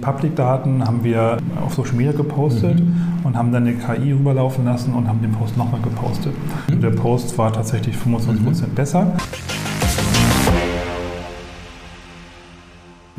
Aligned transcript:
Public-Daten 0.00 0.84
haben 0.84 1.04
wir 1.04 1.38
auf 1.64 1.74
Social 1.74 1.94
Media 1.94 2.12
gepostet 2.12 2.80
mhm. 2.80 3.24
und 3.24 3.36
haben 3.36 3.52
dann 3.52 3.66
eine 3.66 3.74
KI 3.76 4.12
rüberlaufen 4.12 4.64
lassen 4.64 4.94
und 4.94 5.08
haben 5.08 5.20
den 5.20 5.32
Post 5.32 5.56
nochmal 5.56 5.80
gepostet. 5.80 6.34
Mhm. 6.68 6.80
Der 6.80 6.90
Post 6.90 7.36
war 7.38 7.52
tatsächlich 7.52 7.96
25% 7.96 8.06
mhm. 8.06 8.74
besser. 8.74 9.12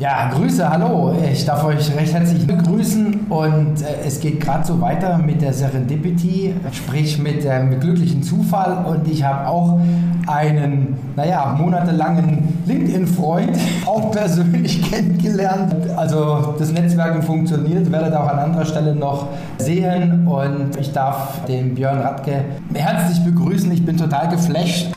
Ja, 0.00 0.30
Grüße, 0.32 0.66
hallo. 0.66 1.14
Ich 1.30 1.44
darf 1.44 1.62
euch 1.62 1.94
recht 1.94 2.14
herzlich 2.14 2.46
begrüßen 2.46 3.26
und 3.28 3.82
äh, 3.82 4.06
es 4.06 4.18
geht 4.18 4.40
gerade 4.40 4.66
so 4.66 4.80
weiter 4.80 5.18
mit 5.18 5.42
der 5.42 5.52
Serendipity, 5.52 6.54
sprich 6.72 7.18
mit 7.18 7.44
dem 7.44 7.78
glücklichen 7.78 8.22
Zufall 8.22 8.86
und 8.86 9.06
ich 9.06 9.22
habe 9.22 9.46
auch 9.46 9.78
einen, 10.26 10.96
naja, 11.16 11.54
monatelangen 11.58 12.62
LinkedIn-Freund 12.64 13.58
auch 13.84 14.10
persönlich 14.10 14.90
kennengelernt. 14.90 15.76
Also 15.94 16.54
das 16.58 16.72
Netzwerken 16.72 17.22
funktioniert, 17.22 17.92
werdet 17.92 18.14
auch 18.14 18.26
an 18.26 18.38
anderer 18.38 18.64
Stelle 18.64 18.94
noch 18.94 19.26
sehen 19.58 20.26
und 20.26 20.78
ich 20.80 20.94
darf 20.94 21.44
den 21.44 21.74
Björn 21.74 21.98
Radke 21.98 22.46
herzlich 22.72 23.22
begrüßen. 23.22 23.70
Ich 23.70 23.84
bin 23.84 23.98
total 23.98 24.30
geflasht. 24.30 24.94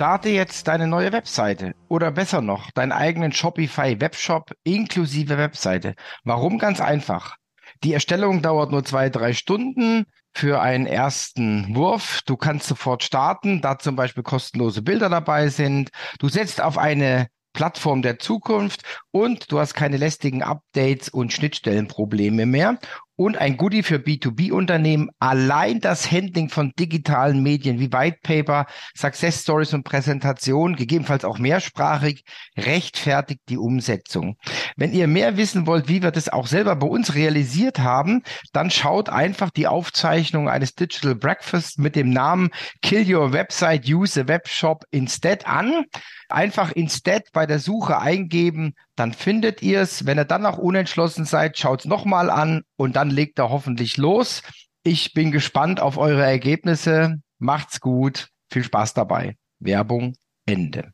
Starte 0.00 0.30
jetzt 0.30 0.66
deine 0.66 0.86
neue 0.86 1.12
Webseite 1.12 1.74
oder 1.88 2.10
besser 2.10 2.40
noch, 2.40 2.70
deinen 2.70 2.90
eigenen 2.90 3.32
Shopify 3.32 4.00
Webshop 4.00 4.50
inklusive 4.64 5.36
Webseite. 5.36 5.94
Warum? 6.24 6.56
Ganz 6.56 6.80
einfach. 6.80 7.36
Die 7.84 7.92
Erstellung 7.92 8.40
dauert 8.40 8.70
nur 8.70 8.82
zwei, 8.82 9.10
drei 9.10 9.34
Stunden 9.34 10.06
für 10.32 10.62
einen 10.62 10.86
ersten 10.86 11.76
Wurf. 11.76 12.22
Du 12.24 12.38
kannst 12.38 12.66
sofort 12.66 13.02
starten, 13.02 13.60
da 13.60 13.78
zum 13.78 13.94
Beispiel 13.94 14.22
kostenlose 14.22 14.80
Bilder 14.80 15.10
dabei 15.10 15.48
sind. 15.48 15.90
Du 16.18 16.30
setzt 16.30 16.62
auf 16.62 16.78
eine 16.78 17.26
Plattform 17.52 18.00
der 18.00 18.18
Zukunft 18.18 18.84
und 19.10 19.52
du 19.52 19.58
hast 19.58 19.74
keine 19.74 19.98
lästigen 19.98 20.42
Updates 20.42 21.10
und 21.10 21.30
Schnittstellenprobleme 21.34 22.46
mehr. 22.46 22.78
Und 23.20 23.36
ein 23.36 23.58
Goodie 23.58 23.82
für 23.82 23.96
B2B-Unternehmen, 23.96 25.10
allein 25.18 25.80
das 25.80 26.10
Handling 26.10 26.48
von 26.48 26.72
digitalen 26.78 27.42
Medien 27.42 27.78
wie 27.78 27.92
White 27.92 28.20
Paper, 28.22 28.64
Success 28.96 29.42
Stories 29.42 29.74
und 29.74 29.84
Präsentation, 29.84 30.74
gegebenenfalls 30.74 31.26
auch 31.26 31.38
mehrsprachig, 31.38 32.24
rechtfertigt 32.56 33.42
die 33.50 33.58
Umsetzung. 33.58 34.38
Wenn 34.78 34.94
ihr 34.94 35.06
mehr 35.06 35.36
wissen 35.36 35.66
wollt, 35.66 35.86
wie 35.86 36.02
wir 36.02 36.12
das 36.12 36.30
auch 36.30 36.46
selber 36.46 36.76
bei 36.76 36.86
uns 36.86 37.14
realisiert 37.14 37.80
haben, 37.80 38.22
dann 38.54 38.70
schaut 38.70 39.10
einfach 39.10 39.50
die 39.50 39.66
Aufzeichnung 39.66 40.48
eines 40.48 40.74
Digital 40.74 41.14
Breakfast 41.14 41.78
mit 41.78 41.96
dem 41.96 42.08
Namen 42.08 42.48
Kill 42.80 43.04
Your 43.14 43.34
Website, 43.34 43.86
Use 43.86 44.18
a 44.18 44.28
Webshop 44.28 44.84
Instead 44.92 45.46
an. 45.46 45.84
Einfach 46.30 46.72
instead 46.72 47.24
bei 47.32 47.44
der 47.44 47.58
Suche 47.58 47.98
eingeben, 47.98 48.74
dann 49.00 49.14
findet 49.14 49.62
ihr 49.62 49.80
es. 49.80 50.04
Wenn 50.04 50.18
ihr 50.18 50.26
dann 50.26 50.42
noch 50.42 50.58
unentschlossen 50.58 51.24
seid, 51.24 51.58
schaut 51.58 51.80
es 51.80 51.86
nochmal 51.86 52.28
an 52.28 52.64
und 52.76 52.96
dann 52.96 53.08
legt 53.08 53.38
er 53.38 53.48
hoffentlich 53.48 53.96
los. 53.96 54.42
Ich 54.82 55.14
bin 55.14 55.30
gespannt 55.30 55.80
auf 55.80 55.96
eure 55.96 56.22
Ergebnisse. 56.22 57.16
Macht's 57.38 57.80
gut. 57.80 58.28
Viel 58.52 58.62
Spaß 58.62 58.92
dabei. 58.92 59.36
Werbung 59.58 60.16
Ende. 60.44 60.90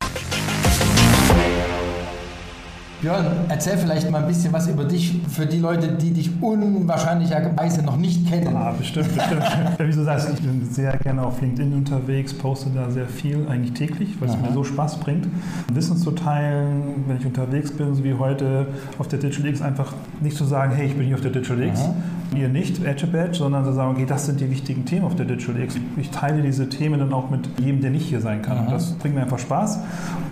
Björn, 3.01 3.25
erzähl 3.47 3.77
vielleicht 3.77 4.09
mal 4.09 4.23
ein 4.23 4.27
bisschen 4.27 4.51
was 4.51 4.67
über 4.67 4.83
dich 4.83 5.21
für 5.29 5.45
die 5.45 5.59
Leute, 5.59 5.87
die 5.89 6.11
dich 6.11 6.31
unwahrscheinlicherweise 6.41 7.83
noch 7.83 7.95
nicht 7.95 8.27
kennen. 8.27 8.55
Ah, 8.55 8.73
bestimmt, 8.75 9.13
bestimmt. 9.13 9.43
Wie 9.77 9.91
du 9.91 10.03
sagst, 10.03 10.29
ich 10.33 10.41
bin 10.41 10.67
sehr 10.67 10.97
gerne 10.97 11.21
auf 11.21 11.39
LinkedIn 11.39 11.73
unterwegs, 11.73 12.33
poste 12.33 12.71
da 12.73 12.89
sehr 12.89 13.07
viel, 13.07 13.45
eigentlich 13.47 13.73
täglich, 13.73 14.19
weil 14.19 14.29
es 14.29 14.37
mir 14.37 14.51
so 14.51 14.63
Spaß 14.63 14.99
bringt. 14.99 15.27
Wissen 15.71 15.95
zu 15.95 16.09
teilen, 16.09 17.05
wenn 17.07 17.17
ich 17.17 17.25
unterwegs 17.25 17.71
bin, 17.71 17.93
so 17.93 18.03
wie 18.03 18.15
heute 18.15 18.67
auf 18.97 19.07
der 19.07 19.19
Digital 19.19 19.51
X, 19.51 19.61
einfach 19.61 19.93
nicht 20.19 20.35
zu 20.35 20.45
sagen, 20.45 20.73
hey, 20.73 20.87
ich 20.87 20.95
bin 20.95 21.05
hier 21.05 21.15
auf 21.15 21.21
der 21.21 21.31
Digital 21.31 21.61
X, 21.61 21.81
Aha. 21.81 21.93
ihr 22.35 22.49
nicht, 22.49 22.83
Edge 22.83 23.05
to 23.05 23.07
Badge, 23.11 23.37
sondern 23.37 23.63
zu 23.63 23.73
sagen, 23.73 23.91
okay, 23.91 24.07
das 24.07 24.25
sind 24.25 24.39
die 24.39 24.49
wichtigen 24.49 24.85
Themen 24.85 25.05
auf 25.05 25.15
der 25.15 25.27
Digital 25.27 25.61
X. 25.61 25.75
Ich 25.97 26.09
teile 26.09 26.41
diese 26.41 26.67
Themen 26.67 26.99
dann 26.99 27.13
auch 27.13 27.29
mit 27.29 27.47
jedem, 27.59 27.79
der 27.81 27.91
nicht 27.91 28.07
hier 28.07 28.21
sein 28.21 28.41
kann. 28.41 28.57
Und 28.57 28.71
das 28.71 28.93
bringt 28.93 29.13
mir 29.13 29.21
einfach 29.21 29.39
Spaß. 29.39 29.81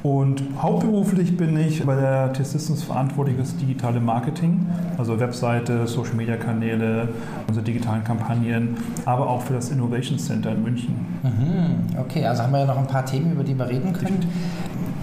Und 0.02 0.44
hauptberuflich 0.62 1.38
bin 1.38 1.58
ich 1.58 1.84
bei 1.84 1.96
der 1.96 2.34
T-Systems 2.56 2.84
verantwortlich 2.84 3.36
für 3.38 3.58
digitale 3.58 4.00
Marketing, 4.00 4.66
also 4.98 5.20
Webseite, 5.20 5.88
Social 5.88 6.16
Media 6.16 6.38
Kanäle, 6.38 7.10
unsere 7.48 7.66
digitalen 7.66 8.04
Kampagnen, 8.04 8.78
aber 9.06 9.30
auch 9.30 9.42
für 9.42 9.54
das 9.54 9.70
Innovation 9.70 10.18
Center 10.18 10.52
in 10.52 10.64
München. 10.64 10.96
Mhm, 11.24 12.00
okay, 12.00 12.26
also 12.26 12.44
haben 12.44 12.54
wir 12.54 12.60
ja 12.60 12.66
noch 12.66 12.78
ein 12.78 12.88
paar 12.88 13.06
Themen, 13.06 13.34
über 13.34 13.44
die 13.44 13.58
wir 13.58 13.68
reden 13.68 13.92
können. 13.92 14.26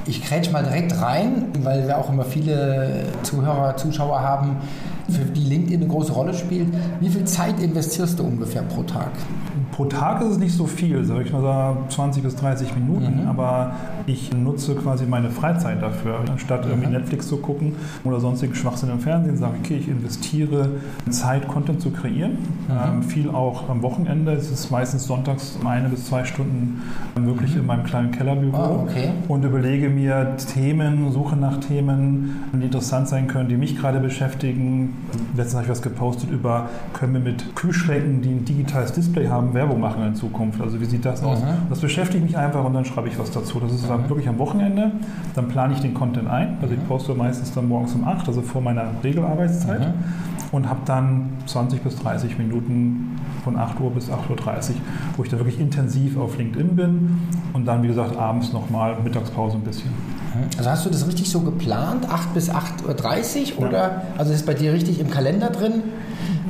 Ich 0.07 0.23
krätsch 0.23 0.51
mal 0.51 0.65
direkt 0.65 1.01
rein, 1.01 1.47
weil 1.63 1.87
wir 1.87 1.99
auch 1.99 2.11
immer 2.11 2.25
viele 2.25 3.05
Zuhörer, 3.23 3.77
Zuschauer 3.77 4.21
haben, 4.21 4.57
für 5.09 5.25
die 5.25 5.45
LinkedIn 5.45 5.83
eine 5.83 5.91
große 5.91 6.13
Rolle 6.13 6.33
spielt. 6.33 6.69
Wie 7.01 7.09
viel 7.09 7.25
Zeit 7.25 7.61
investierst 7.61 8.19
du 8.19 8.25
ungefähr 8.25 8.63
pro 8.63 8.83
Tag? 8.83 9.11
Pro 9.73 9.87
Tag 9.87 10.21
ist 10.21 10.29
es 10.29 10.39
nicht 10.39 10.55
so 10.55 10.67
viel, 10.67 11.03
sag 11.05 11.25
ich 11.25 11.33
mal 11.33 11.41
so 11.89 11.95
20 11.97 12.23
bis 12.23 12.37
30 12.37 12.75
Minuten, 12.77 13.23
mhm. 13.23 13.29
aber 13.29 13.73
ich 14.07 14.31
nutze 14.33 14.75
quasi 14.75 15.07
meine 15.07 15.31
Freizeit 15.31 15.81
dafür. 15.83 16.21
Anstatt 16.31 16.67
irgendwie 16.67 16.89
mhm. 16.89 16.93
Netflix 16.93 17.27
zu 17.27 17.39
gucken 17.39 17.75
oder 18.05 18.21
sonstigen 18.21 18.55
Schwachsinn 18.55 18.91
im 18.91 19.01
Fernsehen, 19.01 19.39
sage 19.39 19.55
ich, 19.57 19.65
okay, 19.65 19.77
ich 19.79 19.89
investiere 19.89 20.69
Zeit, 21.09 21.49
Content 21.49 21.81
zu 21.81 21.91
kreieren. 21.91 22.33
Mhm. 22.33 22.99
Ähm, 22.99 23.03
viel 23.03 23.31
auch 23.31 23.71
am 23.71 23.83
Wochenende. 23.83 24.33
Es 24.33 24.51
ist 24.51 24.71
meistens 24.71 25.07
sonntags 25.07 25.59
eine 25.65 25.89
bis 25.89 26.07
zwei 26.07 26.25
Stunden 26.25 26.83
wirklich 27.15 27.57
in 27.57 27.65
meinem 27.65 27.85
kleinen 27.85 28.11
Kellerbüro 28.11 28.57
oh, 28.57 28.83
okay. 28.83 29.11
und 29.29 29.43
überlege 29.45 29.89
mir 29.89 30.37
Themen, 30.53 31.11
suche 31.13 31.37
nach 31.37 31.61
Themen, 31.61 32.43
die 32.53 32.65
interessant 32.65 33.09
sein 33.09 33.27
können, 33.27 33.49
die 33.49 33.57
mich 33.57 33.79
gerade 33.79 34.01
beschäftigen. 34.01 34.95
Letztens 35.35 35.55
habe 35.55 35.65
ich 35.65 35.71
was 35.71 35.83
gepostet 35.83 36.31
über, 36.31 36.69
können 36.93 37.15
wir 37.15 37.21
mit 37.21 37.57
Kühlschränken, 37.57 38.21
die 38.21 38.31
ein 38.31 38.45
digitales 38.45 38.93
Display 38.93 39.29
haben, 39.29 39.55
Werbung 39.63 39.81
machen 39.81 40.05
in 40.05 40.15
Zukunft. 40.15 40.61
Also 40.61 40.81
wie 40.81 40.85
sieht 40.85 41.05
das 41.05 41.23
aus? 41.23 41.41
Mhm. 41.41 41.69
Das 41.71 41.81
beschäftigt 41.81 42.25
mich 42.25 42.37
einfach 42.37 42.65
und 42.65 42.75
dann 42.75 42.85
schreibe 42.85 43.09
ich 43.09 43.19
was 43.19 43.31
dazu. 43.31 43.61
Das 43.61 43.73
ist 43.73 43.89
mhm. 43.89 44.09
wirklich 44.09 44.29
am 44.29 44.39
Wochenende. 44.39 44.93
Dann 45.35 45.49
plane 45.49 45.75
ich 45.75 45.81
den 45.81 45.95
Content 45.95 46.29
ein. 46.29 46.59
Also 46.61 46.75
ich 46.75 46.81
mhm. 46.81 46.87
poste 46.87 47.15
meistens 47.15 47.53
dann 47.53 47.69
morgens 47.69 47.95
um 47.95 48.07
8, 48.07 48.27
also 48.27 48.43
vor 48.43 48.61
meiner 48.61 48.87
Regelarbeitszeit. 49.03 49.81
Mhm. 49.81 49.95
Und 50.51 50.69
habe 50.69 50.81
dann 50.85 51.31
20 51.47 51.83
bis 51.83 51.97
30 51.97 52.37
Minuten 52.39 53.17
von 53.45 53.57
8 53.57 53.81
Uhr 53.81 53.91
bis 53.91 54.11
8.30 54.11 54.11
Uhr, 54.11 54.77
wo 55.17 55.23
ich 55.23 55.31
dann 55.31 55.39
wirklich 55.39 55.59
intensiv 55.59 56.19
auf 56.19 56.37
LinkedIn 56.37 56.77
bin 56.77 57.19
und 57.55 57.65
dann, 57.67 57.83
wie 57.83 57.89
gesagt, 57.89 58.17
abends 58.19 58.53
nochmal 58.53 58.97
Mittagspause 59.03 59.57
ein 59.57 59.63
bisschen. 59.63 59.91
Mhm. 59.91 60.59
Also 60.59 60.71
hast 60.71 60.87
du 60.87 60.91
das 60.91 61.07
richtig 61.07 61.31
so 61.31 61.41
geplant, 61.41 62.09
8 62.11 62.35
bis 62.35 62.51
8.30 62.51 63.57
Uhr? 63.57 63.69
Oder? 63.69 63.79
Ja. 63.79 64.03
Also 64.19 64.33
ist 64.33 64.45
bei 64.45 64.55
dir 64.55 64.73
richtig 64.73 65.01
im 65.01 65.11
Kalender 65.11 65.49
drin? 65.49 65.83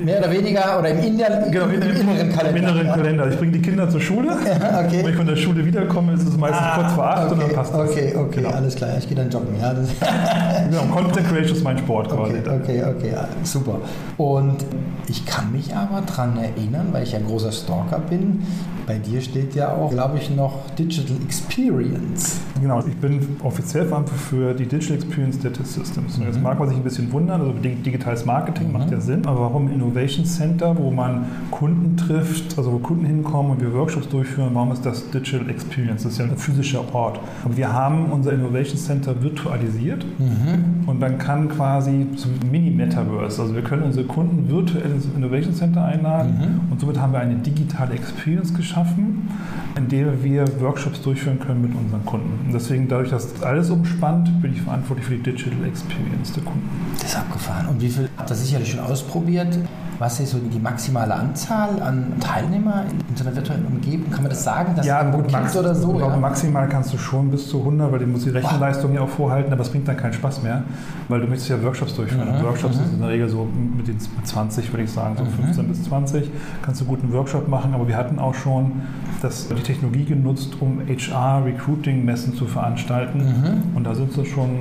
Mehr 0.04 0.18
oder 0.18 0.30
weniger 0.30 0.78
oder 0.78 0.88
im, 0.90 0.98
Inner, 0.98 1.48
genau, 1.50 1.64
im, 1.66 1.82
im 1.82 1.82
inneren 1.82 2.32
Kalender. 2.32 2.50
Im 2.50 2.56
inneren 2.56 2.92
Kalender. 2.92 3.28
Ich 3.28 3.38
bringe 3.38 3.52
die 3.52 3.62
Kinder 3.62 3.88
zur 3.88 4.00
Schule. 4.00 4.36
Ja, 4.52 4.80
okay. 4.80 5.00
Wenn 5.02 5.10
ich 5.10 5.16
von 5.16 5.26
der 5.26 5.36
Schule 5.36 5.64
wiederkomme, 5.64 6.12
ist 6.12 6.26
es 6.26 6.36
meistens 6.36 6.62
ah, 6.62 6.74
kurz 6.76 6.92
vor 6.92 7.04
acht 7.06 7.24
okay, 7.24 7.32
und 7.32 7.42
dann 7.42 7.52
passt 7.52 7.74
das. 7.74 7.90
Okay, 7.90 8.14
okay, 8.16 8.42
genau. 8.42 8.50
alles 8.50 8.74
klar. 8.74 8.90
Ich 8.98 9.08
gehe 9.08 9.16
dann 9.16 9.30
joggen. 9.30 9.58
Ja, 9.60 9.72
genau, 10.70 10.82
Content 10.92 11.28
Creation 11.28 11.56
ist 11.56 11.64
mein 11.64 11.78
Sport 11.78 12.10
quasi. 12.10 12.38
Okay, 12.38 12.82
okay, 12.82 12.84
okay, 12.84 13.14
super. 13.44 13.80
Und 14.18 14.64
ich 15.08 15.24
kann 15.26 15.52
mich 15.52 15.74
aber 15.74 16.02
daran 16.02 16.36
erinnern, 16.36 16.88
weil 16.92 17.04
ich 17.04 17.12
ja 17.12 17.18
großer 17.18 17.52
Stalker 17.52 17.98
bin, 17.98 18.42
bei 18.86 18.98
dir 18.98 19.20
steht 19.20 19.54
ja 19.54 19.72
auch, 19.74 19.90
glaube 19.90 20.18
ich, 20.18 20.34
noch 20.34 20.70
Digital 20.78 21.16
Experience. 21.24 22.40
Genau, 22.60 22.84
ich 22.84 22.96
bin 22.96 23.36
offiziell 23.42 23.86
verantwortlich 23.86 24.22
für 24.22 24.54
die 24.54 24.66
Digital 24.66 24.96
Experience 24.96 25.38
Data 25.38 25.64
Systems. 25.64 26.18
Und 26.18 26.24
jetzt 26.24 26.36
mhm. 26.36 26.42
mag 26.42 26.58
man 26.58 26.68
sich 26.68 26.76
ein 26.76 26.82
bisschen 26.82 27.12
wundern, 27.12 27.40
also 27.40 27.52
digitales 27.52 28.24
Marketing 28.24 28.68
mhm. 28.68 28.72
macht 28.72 28.90
ja 28.90 29.00
Sinn, 29.00 29.26
aber 29.26 29.40
warum 29.40 29.70
Innovation 29.92 30.24
Center, 30.24 30.76
wo 30.76 30.90
man 30.90 31.26
Kunden 31.50 31.96
trifft, 31.96 32.58
also 32.58 32.72
wo 32.72 32.78
Kunden 32.78 33.06
hinkommen 33.06 33.52
und 33.52 33.60
wir 33.60 33.72
Workshops 33.72 34.08
durchführen, 34.08 34.50
warum 34.54 34.72
ist 34.72 34.84
das 34.84 35.10
Digital 35.10 35.48
Experience? 35.48 36.02
Das 36.02 36.12
ist 36.12 36.18
ja 36.18 36.24
ein 36.24 36.36
physischer 36.36 36.94
Ort. 36.94 37.20
Aber 37.44 37.56
wir 37.56 37.72
haben 37.72 38.06
unser 38.10 38.32
Innovation 38.32 38.78
Center 38.78 39.22
virtualisiert 39.22 40.04
mhm. 40.18 40.88
und 40.88 41.00
dann 41.00 41.18
kann 41.18 41.48
quasi 41.48 42.06
so 42.16 42.28
ein 42.28 42.50
Mini-Metaverse, 42.50 43.42
also 43.42 43.54
wir 43.54 43.62
können 43.62 43.82
unsere 43.82 44.06
Kunden 44.06 44.48
virtuell 44.50 44.90
ins 44.90 45.06
Innovation 45.16 45.54
Center 45.54 45.84
einladen 45.84 46.34
mhm. 46.38 46.72
und 46.72 46.80
somit 46.80 47.00
haben 47.00 47.12
wir 47.12 47.20
eine 47.20 47.36
digitale 47.36 47.94
Experience 47.94 48.52
geschaffen 48.52 48.72
schaffen, 48.72 49.28
in 49.76 49.88
der 49.88 50.22
wir 50.22 50.44
Workshops 50.60 51.00
durchführen 51.02 51.38
können 51.38 51.62
mit 51.62 51.74
unseren 51.74 52.04
Kunden. 52.04 52.46
Und 52.46 52.52
deswegen, 52.52 52.88
dadurch, 52.88 53.10
dass 53.10 53.32
das 53.32 53.42
alles 53.42 53.70
umspannt, 53.70 54.42
bin 54.42 54.52
ich 54.52 54.62
verantwortlich 54.62 55.06
für 55.06 55.16
die 55.16 55.22
Digital 55.22 55.66
Experience 55.66 56.32
der 56.32 56.42
Kunden. 56.42 56.68
Das 56.94 57.10
ist 57.10 57.16
abgefahren. 57.16 57.68
Und 57.68 57.80
wie 57.80 57.88
viel 57.88 58.08
habt 58.16 58.30
ihr 58.30 58.36
sicherlich 58.36 58.70
schon 58.70 58.80
ausprobiert? 58.80 59.58
Was 59.98 60.20
ist 60.20 60.32
so 60.32 60.38
die 60.38 60.58
maximale 60.58 61.14
Anzahl 61.14 61.80
an 61.80 62.14
Teilnehmer 62.20 62.84
in 63.08 63.16
so 63.16 63.24
einer 63.24 63.34
virtuellen 63.34 63.66
Umgebung? 63.66 64.10
Kann 64.10 64.22
man 64.22 64.30
das 64.30 64.42
sagen? 64.42 64.74
Dass 64.74 64.86
ja, 64.86 65.02
gut, 65.10 65.30
max, 65.30 65.56
oder 65.56 65.74
so? 65.74 65.98
Ja? 65.98 66.16
Maximal 66.16 66.68
kannst 66.68 66.92
du 66.92 66.98
schon 66.98 67.30
bis 67.30 67.48
zu 67.48 67.58
100, 67.58 67.92
weil 67.92 67.98
du 68.00 68.06
musst 68.06 68.26
die 68.26 68.30
Rechenleistung 68.30 68.94
ja 68.94 69.02
auch 69.02 69.08
vorhalten, 69.08 69.52
aber 69.52 69.62
es 69.62 69.68
bringt 69.68 69.86
dann 69.86 69.96
keinen 69.96 70.12
Spaß 70.12 70.42
mehr, 70.42 70.64
weil 71.08 71.20
du 71.20 71.26
möchtest 71.26 71.50
ja 71.50 71.62
Workshops 71.62 71.94
durchführen. 71.94 72.38
Mhm. 72.38 72.44
Workshops 72.44 72.76
mhm. 72.76 72.80
sind 72.80 72.92
in 72.94 73.00
der 73.00 73.08
Regel 73.08 73.28
so 73.28 73.48
mit 73.76 73.86
den 73.88 73.98
20, 73.98 74.72
würde 74.72 74.84
ich 74.84 74.90
sagen, 74.90 75.16
so 75.16 75.24
mhm. 75.24 75.44
15 75.44 75.68
bis 75.68 75.84
20. 75.84 76.30
Kannst 76.62 76.80
du 76.80 76.84
gut 76.84 77.02
einen 77.02 77.12
Workshop 77.12 77.48
machen, 77.48 77.74
aber 77.74 77.86
wir 77.86 77.96
hatten 77.96 78.18
auch 78.18 78.34
schon 78.34 78.82
das, 79.20 79.48
die 79.48 79.62
Technologie 79.62 80.04
genutzt, 80.04 80.56
um 80.60 80.80
HR-Recruiting-Messen 80.86 82.34
zu 82.34 82.46
veranstalten. 82.46 83.18
Mhm. 83.18 83.76
Und 83.76 83.84
da 83.84 83.94
sind 83.94 84.12
sie 84.12 84.24
schon 84.26 84.60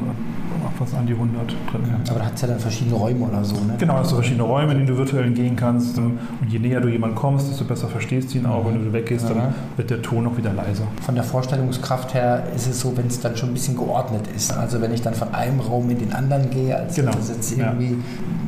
was 0.79 0.93
an 0.93 1.05
die 1.05 1.13
100 1.13 1.49
drin. 1.49 1.81
Aber 2.09 2.19
da 2.19 2.25
hat 2.25 2.35
es 2.35 2.41
ja 2.41 2.47
dann 2.47 2.59
verschiedene 2.59 2.95
Räume 2.95 3.25
oder 3.25 3.43
so, 3.43 3.55
ne? 3.55 3.75
Genau, 3.77 3.95
hast 3.95 4.11
du 4.11 4.15
verschiedene 4.15 4.43
Räume, 4.43 4.71
in 4.71 4.79
denen 4.79 4.87
du 4.87 4.97
virtuell 4.97 5.20
gehen 5.29 5.55
kannst. 5.55 5.97
Und 5.97 6.19
je 6.47 6.59
näher 6.59 6.81
du 6.81 6.89
jemanden 6.89 7.15
kommst, 7.15 7.49
desto 7.49 7.65
besser 7.65 7.87
verstehst 7.87 8.33
du 8.33 8.39
ihn 8.39 8.45
auch. 8.45 8.63
Mhm. 8.63 8.73
Wenn 8.73 8.85
du 8.85 8.93
weggehst, 8.93 9.29
dann 9.29 9.53
wird 9.77 9.89
der 9.89 10.01
Ton 10.01 10.27
auch 10.27 10.37
wieder 10.37 10.53
leiser. 10.53 10.83
Von 11.01 11.15
der 11.15 11.23
Vorstellungskraft 11.23 12.13
her 12.13 12.43
ist 12.55 12.67
es 12.67 12.79
so, 12.79 12.95
wenn 12.97 13.07
es 13.07 13.19
dann 13.19 13.35
schon 13.35 13.49
ein 13.49 13.53
bisschen 13.53 13.75
geordnet 13.75 14.25
ist. 14.35 14.53
Also 14.53 14.81
wenn 14.81 14.93
ich 14.93 15.01
dann 15.01 15.13
von 15.13 15.33
einem 15.33 15.59
Raum 15.59 15.89
in 15.89 15.99
den 15.99 16.13
anderen 16.13 16.49
gehe, 16.49 16.75
als 16.75 16.95
genau. 16.95 17.11
jetzt 17.11 17.51
irgendwie, 17.51 17.91
ja. 17.91 17.97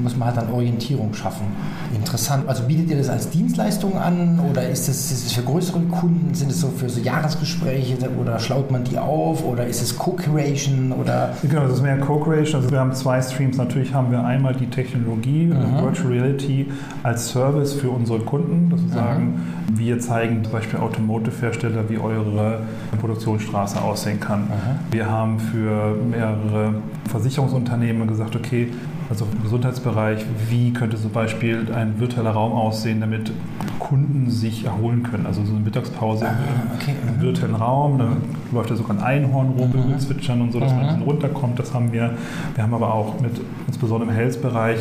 muss 0.01 0.15
man 0.15 0.29
halt 0.29 0.37
dann 0.37 0.51
Orientierung 0.51 1.13
schaffen. 1.13 1.47
Interessant. 1.93 2.47
Also 2.47 2.63
bietet 2.63 2.89
ihr 2.89 2.97
das 2.97 3.09
als 3.09 3.29
Dienstleistung 3.29 3.97
an 3.97 4.39
oder 4.49 4.67
ist 4.67 4.87
es 4.89 5.31
für 5.31 5.43
größere 5.43 5.79
Kunden? 5.81 6.33
Sind 6.33 6.51
es 6.51 6.61
so 6.61 6.69
für 6.69 6.89
so 6.89 6.99
Jahresgespräche 6.99 7.97
oder 8.19 8.39
schlaut 8.39 8.71
man 8.71 8.83
die 8.83 8.97
auf 8.97 9.45
oder 9.45 9.67
ist 9.67 9.81
es 9.81 9.97
Co-Creation 9.97 10.91
oder? 10.91 11.33
Genau, 11.41 11.63
das 11.63 11.73
ist 11.73 11.81
mehr 11.81 11.97
Co-Creation. 11.97 12.61
Also 12.61 12.71
wir 12.71 12.79
haben 12.79 12.93
zwei 12.93 13.21
Streams. 13.21 13.57
Natürlich 13.57 13.93
haben 13.93 14.11
wir 14.11 14.23
einmal 14.23 14.55
die 14.55 14.67
Technologie, 14.67 15.45
mhm. 15.45 15.81
Virtual 15.81 16.11
Reality 16.11 16.62
als 17.03 17.29
Service 17.29 17.73
für 17.73 17.89
unsere 17.89 18.19
Kunden. 18.19 18.69
Das 18.69 18.81
ist 18.81 18.93
sagen, 18.93 19.41
wir 19.73 19.99
zeigen 19.99 20.43
zum 20.43 20.53
Beispiel 20.53 20.79
Automotive-Hersteller, 20.79 21.89
wie 21.89 21.97
eure 21.97 22.61
Produktionsstraße 22.99 23.81
aussehen 23.81 24.19
kann. 24.19 24.41
Mhm. 24.41 24.47
Wir 24.91 25.09
haben 25.09 25.39
für 25.39 25.95
mehrere 26.09 26.75
Versicherungsunternehmen 27.09 28.07
gesagt, 28.07 28.35
okay, 28.35 28.69
also 29.09 29.27
im 29.31 29.43
Gesundheitsbereich, 29.43 30.25
wie 30.49 30.73
könnte 30.73 30.97
zum 30.97 31.11
Beispiel 31.11 31.67
ein 31.73 31.99
virtueller 31.99 32.31
Raum 32.31 32.53
aussehen, 32.53 32.99
damit 33.01 33.31
Kunden 33.79 34.31
sich 34.31 34.65
erholen 34.65 35.03
können. 35.03 35.25
Also 35.25 35.43
so 35.43 35.51
eine 35.53 35.61
Mittagspause 35.61 36.25
ah, 36.25 36.33
okay. 36.79 36.95
im, 37.07 37.21
virtuellen 37.21 37.55
Raum, 37.55 37.99
da 37.99 38.07
läuft 38.51 38.69
ja 38.69 38.75
sogar 38.75 38.97
ein 38.97 39.03
Einhorn 39.03 39.49
rum, 39.49 39.71
mhm. 39.71 39.99
zwitschern 39.99 40.41
und 40.41 40.51
so, 40.51 40.59
dass 40.59 40.73
man 40.73 40.87
dann 40.87 41.01
runterkommt. 41.01 41.59
Das 41.59 41.73
haben 41.73 41.91
wir. 41.91 42.11
Wir 42.55 42.63
haben 42.63 42.73
aber 42.73 42.93
auch 42.93 43.19
mit, 43.19 43.39
insbesondere 43.67 44.09
im 44.09 44.15
Health-Bereich, 44.15 44.79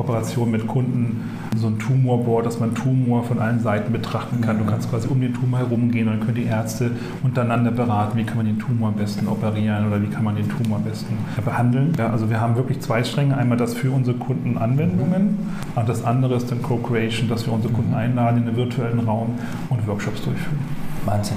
Kooperation 0.00 0.50
mit 0.50 0.66
Kunden, 0.66 1.30
so 1.54 1.66
ein 1.66 1.78
Tumorboard, 1.78 2.46
dass 2.46 2.58
man 2.58 2.74
Tumor 2.74 3.22
von 3.22 3.38
allen 3.38 3.60
Seiten 3.60 3.92
betrachten 3.92 4.40
kann. 4.40 4.58
Du 4.58 4.64
kannst 4.64 4.88
quasi 4.88 5.08
um 5.08 5.20
den 5.20 5.34
Tumor 5.34 5.58
herumgehen 5.58 6.08
und 6.08 6.14
dann 6.14 6.20
können 6.20 6.36
die 6.36 6.44
Ärzte 6.44 6.92
untereinander 7.22 7.70
beraten, 7.70 8.16
wie 8.16 8.24
kann 8.24 8.38
man 8.38 8.46
den 8.46 8.58
Tumor 8.58 8.88
am 8.88 8.94
besten 8.94 9.28
operieren 9.28 9.86
oder 9.88 10.00
wie 10.00 10.06
kann 10.06 10.24
man 10.24 10.36
den 10.36 10.48
Tumor 10.48 10.78
am 10.78 10.84
besten 10.84 11.18
behandeln. 11.44 11.92
Ja, 11.98 12.08
also 12.08 12.30
wir 12.30 12.40
haben 12.40 12.56
wirklich 12.56 12.80
zwei 12.80 13.04
Stränge. 13.04 13.36
Einmal 13.36 13.58
das 13.58 13.74
für 13.74 13.90
unsere 13.90 14.16
Kunden 14.16 14.56
Anwendungen 14.56 15.36
und 15.74 15.86
das 15.86 16.02
andere 16.02 16.36
ist 16.36 16.50
dann 16.50 16.62
Co-Creation, 16.62 17.28
dass 17.28 17.44
wir 17.44 17.52
unsere 17.52 17.74
Kunden 17.74 17.92
einladen 17.92 18.38
in 18.38 18.46
den 18.46 18.56
virtuellen 18.56 19.00
Raum 19.00 19.34
und 19.68 19.86
Workshops 19.86 20.22
durchführen. 20.22 20.60
Wahnsinn, 21.04 21.36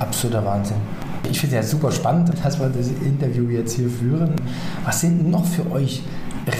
absoluter 0.00 0.44
Wahnsinn. 0.44 0.76
Ich 1.30 1.40
finde 1.40 1.56
es 1.56 1.64
ja 1.64 1.70
super 1.78 1.90
spannend, 1.90 2.30
dass 2.44 2.60
wir 2.60 2.68
das 2.68 2.88
Interview 2.88 3.48
jetzt 3.48 3.74
hier 3.74 3.88
führen. 3.88 4.32
Was 4.84 5.00
sind 5.00 5.30
noch 5.30 5.46
für 5.46 5.70
euch 5.70 6.02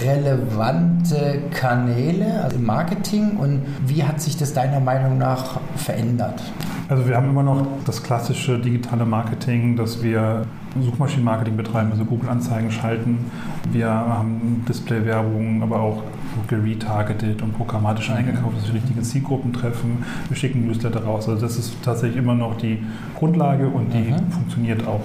relevante 0.03 1.43
Kanäle 1.51 2.43
also 2.43 2.57
im 2.57 2.65
Marketing 2.65 3.37
und 3.37 3.61
wie 3.85 4.03
hat 4.03 4.21
sich 4.21 4.37
das 4.37 4.53
deiner 4.53 4.79
Meinung 4.79 5.17
nach 5.17 5.59
verändert? 5.75 6.41
Also 6.89 7.07
wir 7.07 7.15
haben 7.15 7.29
immer 7.29 7.43
noch 7.43 7.65
das 7.85 8.03
klassische 8.03 8.59
digitale 8.59 9.05
Marketing, 9.05 9.75
dass 9.75 10.03
wir 10.03 10.45
Suchmaschinenmarketing 10.79 11.55
betreiben, 11.55 11.91
also 11.91 12.03
Google-Anzeigen 12.05 12.71
schalten. 12.71 13.31
Wir 13.71 13.89
haben 13.89 14.65
Display-Werbung, 14.67 15.61
aber 15.61 15.79
auch 15.79 16.03
geretargetet 16.47 17.41
und 17.41 17.55
programmatisch 17.55 18.09
mhm. 18.09 18.17
eingekauft, 18.17 18.57
dass 18.57 18.67
wir 18.67 18.75
richtige 18.75 19.01
Zielgruppen 19.01 19.53
treffen. 19.53 20.03
Wir 20.27 20.35
schicken 20.35 20.65
Newsletter 20.65 21.03
raus. 21.03 21.29
Also 21.29 21.41
das 21.41 21.57
ist 21.57 21.75
tatsächlich 21.83 22.17
immer 22.17 22.35
noch 22.35 22.57
die 22.57 22.83
Grundlage 23.17 23.67
und 23.67 23.93
die 23.93 24.11
mhm. 24.11 24.31
funktioniert 24.31 24.85
auch 24.87 25.01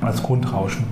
als 0.00 0.22
Grundrauschen. 0.22 0.84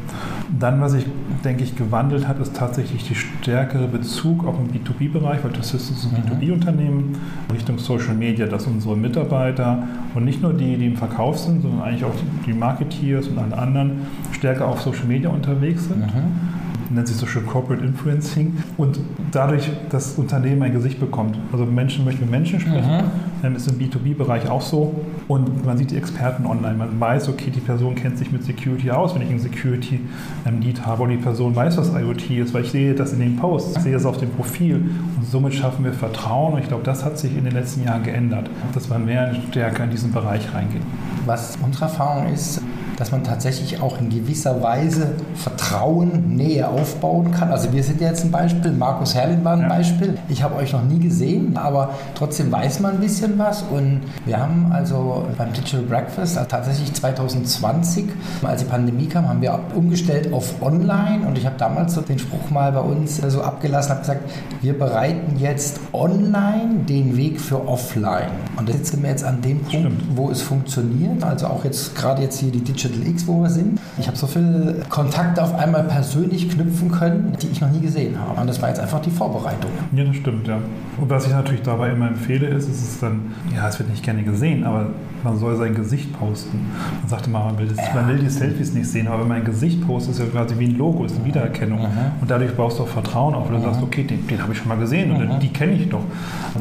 Dann, 0.58 0.81
was 0.81 0.93
sich, 0.93 1.06
denke 1.44 1.64
ich, 1.64 1.76
gewandelt 1.76 2.29
hat, 2.29 2.38
ist 2.38 2.55
tatsächlich 2.56 3.06
die 3.06 3.14
stärkere 3.14 3.88
Bezug 3.88 4.47
auch 4.47 4.58
im 4.58 4.69
B2B-Bereich, 4.69 5.43
weil 5.43 5.53
das 5.53 5.75
ist 5.75 5.91
ein 6.05 6.23
mhm. 6.23 6.44
B2B-Unternehmen, 6.44 7.17
Richtung 7.53 7.79
Social 7.79 8.14
Media, 8.14 8.47
dass 8.47 8.67
unsere 8.67 8.97
Mitarbeiter 8.97 9.82
und 10.14 10.25
nicht 10.25 10.43
nur 10.43 10.53
die, 10.53 10.76
die 10.76 10.87
im 10.87 10.97
Verkauf 10.97 11.38
sind, 11.38 11.62
sondern 11.62 11.82
eigentlich 11.82 12.05
auch 12.05 12.14
die 12.47 12.53
Marketeers 12.53 13.29
und 13.29 13.38
alle 13.38 13.58
anderen 13.58 14.06
stärker 14.32 14.67
auf 14.67 14.81
Social 14.81 15.06
Media 15.06 15.31
unterwegs 15.31 15.85
sind. 15.85 15.99
Mhm 15.99 16.56
nennt 16.90 17.08
sich 17.08 17.16
so 17.16 17.26
schön 17.26 17.46
Corporate 17.46 17.84
Influencing 17.84 18.56
und 18.76 19.00
dadurch 19.32 19.70
das 19.90 20.14
Unternehmen 20.14 20.62
ein 20.62 20.72
Gesicht 20.72 21.00
bekommt. 21.00 21.38
Also 21.52 21.64
Menschen 21.64 22.04
möchten 22.04 22.22
mit 22.22 22.30
Menschen 22.30 22.60
sprechen, 22.60 23.04
mhm. 23.42 23.56
ist 23.56 23.68
im 23.68 23.78
B2B-Bereich 23.78 24.48
auch 24.48 24.62
so 24.62 24.94
und 25.28 25.64
man 25.64 25.76
sieht 25.78 25.90
die 25.90 25.96
Experten 25.96 26.46
online. 26.46 26.74
Man 26.74 26.98
weiß, 26.98 27.28
okay, 27.28 27.50
die 27.50 27.60
Person 27.60 27.94
kennt 27.94 28.18
sich 28.18 28.30
mit 28.30 28.44
Security 28.44 28.90
aus, 28.90 29.14
wenn 29.14 29.22
ich 29.22 29.30
einen 29.30 29.40
Security-Need 29.40 30.86
habe 30.86 31.02
und 31.02 31.10
die 31.10 31.16
Person 31.16 31.54
weiß, 31.54 31.76
was 31.78 31.92
IoT 31.92 32.30
ist, 32.30 32.54
weil 32.54 32.62
ich 32.62 32.70
sehe 32.70 32.94
das 32.94 33.12
in 33.12 33.20
den 33.20 33.36
Posts, 33.36 33.76
ich 33.78 33.82
sehe 33.82 33.92
das 33.92 34.04
auf 34.04 34.18
dem 34.18 34.30
Profil 34.30 34.76
und 35.16 35.26
somit 35.26 35.54
schaffen 35.54 35.84
wir 35.84 35.92
Vertrauen 35.92 36.54
und 36.54 36.60
ich 36.60 36.68
glaube, 36.68 36.84
das 36.84 37.04
hat 37.04 37.18
sich 37.18 37.36
in 37.36 37.44
den 37.44 37.54
letzten 37.54 37.84
Jahren 37.84 38.02
geändert, 38.02 38.48
dass 38.74 38.88
man 38.88 39.04
mehr 39.04 39.34
stärker 39.50 39.84
in 39.84 39.90
diesen 39.90 40.12
Bereich 40.12 40.52
reingeht. 40.54 40.82
Was 41.24 41.58
unsere 41.62 41.86
Erfahrung 41.86 42.32
ist, 42.32 42.60
dass 42.96 43.12
man 43.12 43.22
tatsächlich 43.25 43.81
auch 43.81 43.98
in 44.00 44.08
gewisser 44.08 44.62
Weise 44.62 45.14
Vertrauen, 45.34 46.37
Nähe 46.37 46.69
aufbauen 46.69 47.31
kann. 47.31 47.50
Also 47.50 47.72
wir 47.72 47.82
sind 47.82 48.00
jetzt 48.00 48.25
ein 48.25 48.31
Beispiel, 48.31 48.72
Markus 48.72 49.14
Herrlin 49.14 49.44
war 49.44 49.52
ein 49.52 49.62
ja. 49.62 49.69
Beispiel. 49.69 50.19
Ich 50.28 50.43
habe 50.43 50.56
euch 50.56 50.72
noch 50.72 50.82
nie 50.82 50.98
gesehen, 50.98 51.56
aber 51.56 51.90
trotzdem 52.14 52.50
weiß 52.50 52.81
man 52.81 52.94
ein 52.94 53.00
bisschen 53.00 53.38
was. 53.38 53.62
Und 53.62 54.00
wir 54.25 54.38
haben 54.38 54.70
also 54.72 55.26
beim 55.37 55.52
Digital 55.52 55.82
Breakfast 55.82 56.38
also 56.38 56.48
tatsächlich 56.48 56.93
2020, 56.94 58.06
als 58.43 58.62
die 58.62 58.69
Pandemie 58.69 59.06
kam, 59.06 59.28
haben 59.28 59.43
wir 59.43 59.58
umgestellt 59.75 60.32
auf 60.32 60.62
Online. 60.62 61.26
Und 61.26 61.37
ich 61.37 61.46
habe 61.46 61.56
damals 61.58 61.94
so 61.94 62.00
den 62.00 62.19
Spruch 62.19 62.50
mal 62.50 62.72
bei 62.72 62.81
uns 62.81 63.16
so 63.16 63.43
abgelassen, 63.43 63.90
habe 63.90 64.00
gesagt, 64.00 64.31
wir 64.62 64.78
bereiten 64.78 65.37
jetzt 65.38 65.81
online 65.93 66.84
den 66.88 67.16
Weg 67.16 67.40
für 67.40 67.69
offline. 67.69 68.31
Und 68.56 68.69
da 68.69 68.72
sitzen 68.72 69.02
wir 69.02 69.10
jetzt 69.10 69.25
an 69.25 69.43
dem 69.43 69.60
Punkt, 69.60 69.76
Stimmt. 69.76 70.16
wo 70.16 70.31
es 70.31 70.43
funktioniert. 70.43 71.22
Also 71.22 71.46
auch 71.48 71.64
jetzt 71.64 71.94
gerade 71.94 72.22
jetzt 72.22 72.40
hier 72.40 72.50
die 72.50 72.60
Digital 72.60 72.85
Digital 72.88 73.10
X, 73.10 73.26
wo 73.26 73.42
wir 73.42 73.50
sind. 73.50 73.80
Ich 73.98 74.06
habe 74.06 74.16
so 74.16 74.26
viele 74.26 74.82
Kontakte 74.88 75.42
auf 75.42 75.54
einmal 75.54 75.84
persönlich 75.84 76.48
knüpfen 76.48 76.90
können, 76.90 77.36
die 77.40 77.48
ich 77.48 77.60
noch 77.60 77.70
nie 77.70 77.80
gesehen 77.80 78.18
habe. 78.18 78.40
Und 78.40 78.46
das 78.46 78.60
war 78.62 78.68
jetzt 78.68 78.80
einfach 78.80 79.00
die 79.00 79.10
Vorbereitung. 79.10 79.70
Ja, 79.92 80.04
das 80.04 80.16
stimmt, 80.16 80.46
ja. 80.46 80.58
Und 80.98 81.10
was 81.10 81.26
ich 81.26 81.32
natürlich 81.32 81.62
dabei 81.62 81.90
immer 81.90 82.08
empfehle, 82.08 82.46
ist, 82.46 82.68
ist 82.68 82.82
es 82.82 83.00
dann, 83.00 83.34
ja, 83.54 83.68
es 83.68 83.78
wird 83.78 83.90
nicht 83.90 84.02
gerne 84.02 84.22
gesehen, 84.22 84.64
aber 84.64 84.90
man 85.26 85.38
soll 85.38 85.56
sein 85.56 85.74
Gesicht 85.74 86.18
posten. 86.18 86.60
Man 87.00 87.08
sagte 87.08 87.28
mal, 87.30 87.44
man 87.44 87.58
will, 87.58 87.66
das, 87.66 87.78
ja. 87.78 87.94
man 87.94 88.08
will 88.08 88.18
die 88.18 88.28
Selfies 88.28 88.72
nicht 88.74 88.88
sehen, 88.88 89.08
aber 89.08 89.22
wenn 89.22 89.28
man 89.28 89.36
ein 89.38 89.44
Gesicht 89.44 89.84
postet, 89.86 90.14
ist 90.14 90.20
ja 90.20 90.26
quasi 90.26 90.58
wie 90.58 90.66
ein 90.66 90.78
Logo, 90.78 91.04
ist 91.04 91.16
eine 91.16 91.24
Wiedererkennung. 91.24 91.80
Mhm. 91.80 91.86
Und 92.20 92.30
dadurch 92.30 92.54
baust 92.54 92.78
du 92.78 92.84
auch 92.84 92.88
Vertrauen 92.88 93.34
auf, 93.34 93.46
weil 93.46 93.56
du 93.56 93.58
mhm. 93.58 93.64
sagst, 93.64 93.82
okay, 93.82 94.05
den, 94.05 94.26
den 94.26 94.43
habe 94.43 94.52
ich 94.52 94.58
schon 94.58 94.69
mal 94.69 94.78
gesehen 94.78 95.10
mhm. 95.10 95.31
und 95.31 95.43
die 95.43 95.48
kenne 95.48 95.72
ich 95.72 95.88
doch. 95.88 96.05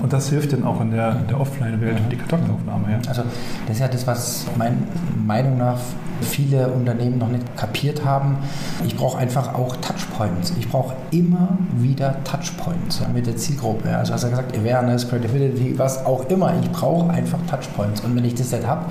Und 0.02 0.12
das 0.12 0.30
hilft 0.30 0.54
dann 0.54 0.64
auch 0.64 0.82
in 0.82 0.92
der, 0.92 1.14
der 1.14 1.40
Offline-Welt, 1.40 2.02
die 2.12 2.18
Kontaktaufnahme. 2.18 2.92
Ja. 2.92 2.98
Also 3.08 3.24
das 3.68 3.76
ist 3.76 3.82
ja 3.82 3.88
das, 3.88 4.08
was 4.08 4.48
meiner 4.58 4.78
Meinung 5.26 5.58
nach 5.58 5.80
viele 6.22 6.70
Unternehmen 6.70 7.18
noch 7.18 7.30
nicht 7.30 7.58
kapiert 7.58 8.04
haben. 8.04 8.38
Ich 8.86 8.96
brauche 8.96 9.18
einfach 9.18 9.54
auch 9.54 9.76
Touchpoints. 9.78 10.54
Ich 10.60 10.70
brauche 10.70 10.96
immer 11.12 11.58
wieder 11.78 12.24
Touchpoints 12.24 13.02
mit 13.14 13.28
der 13.28 13.38
Zielgruppe. 13.38 13.96
Also 13.96 14.14
hast 14.14 14.24
du 14.24 14.30
gesagt, 14.30 14.58
Awareness, 14.58 15.08
Credibility, 15.08 15.78
was 15.78 16.06
auch 16.06 16.28
immer. 16.30 16.54
Ich 16.62 16.72
brauche 16.72 17.10
einfach 17.10 17.40
Touchpoints. 17.50 18.02
Und 18.02 18.16
wenn 18.16 18.26
ich 18.26 18.36
das 18.36 18.52
nicht 18.52 18.66
habe, 18.66 18.86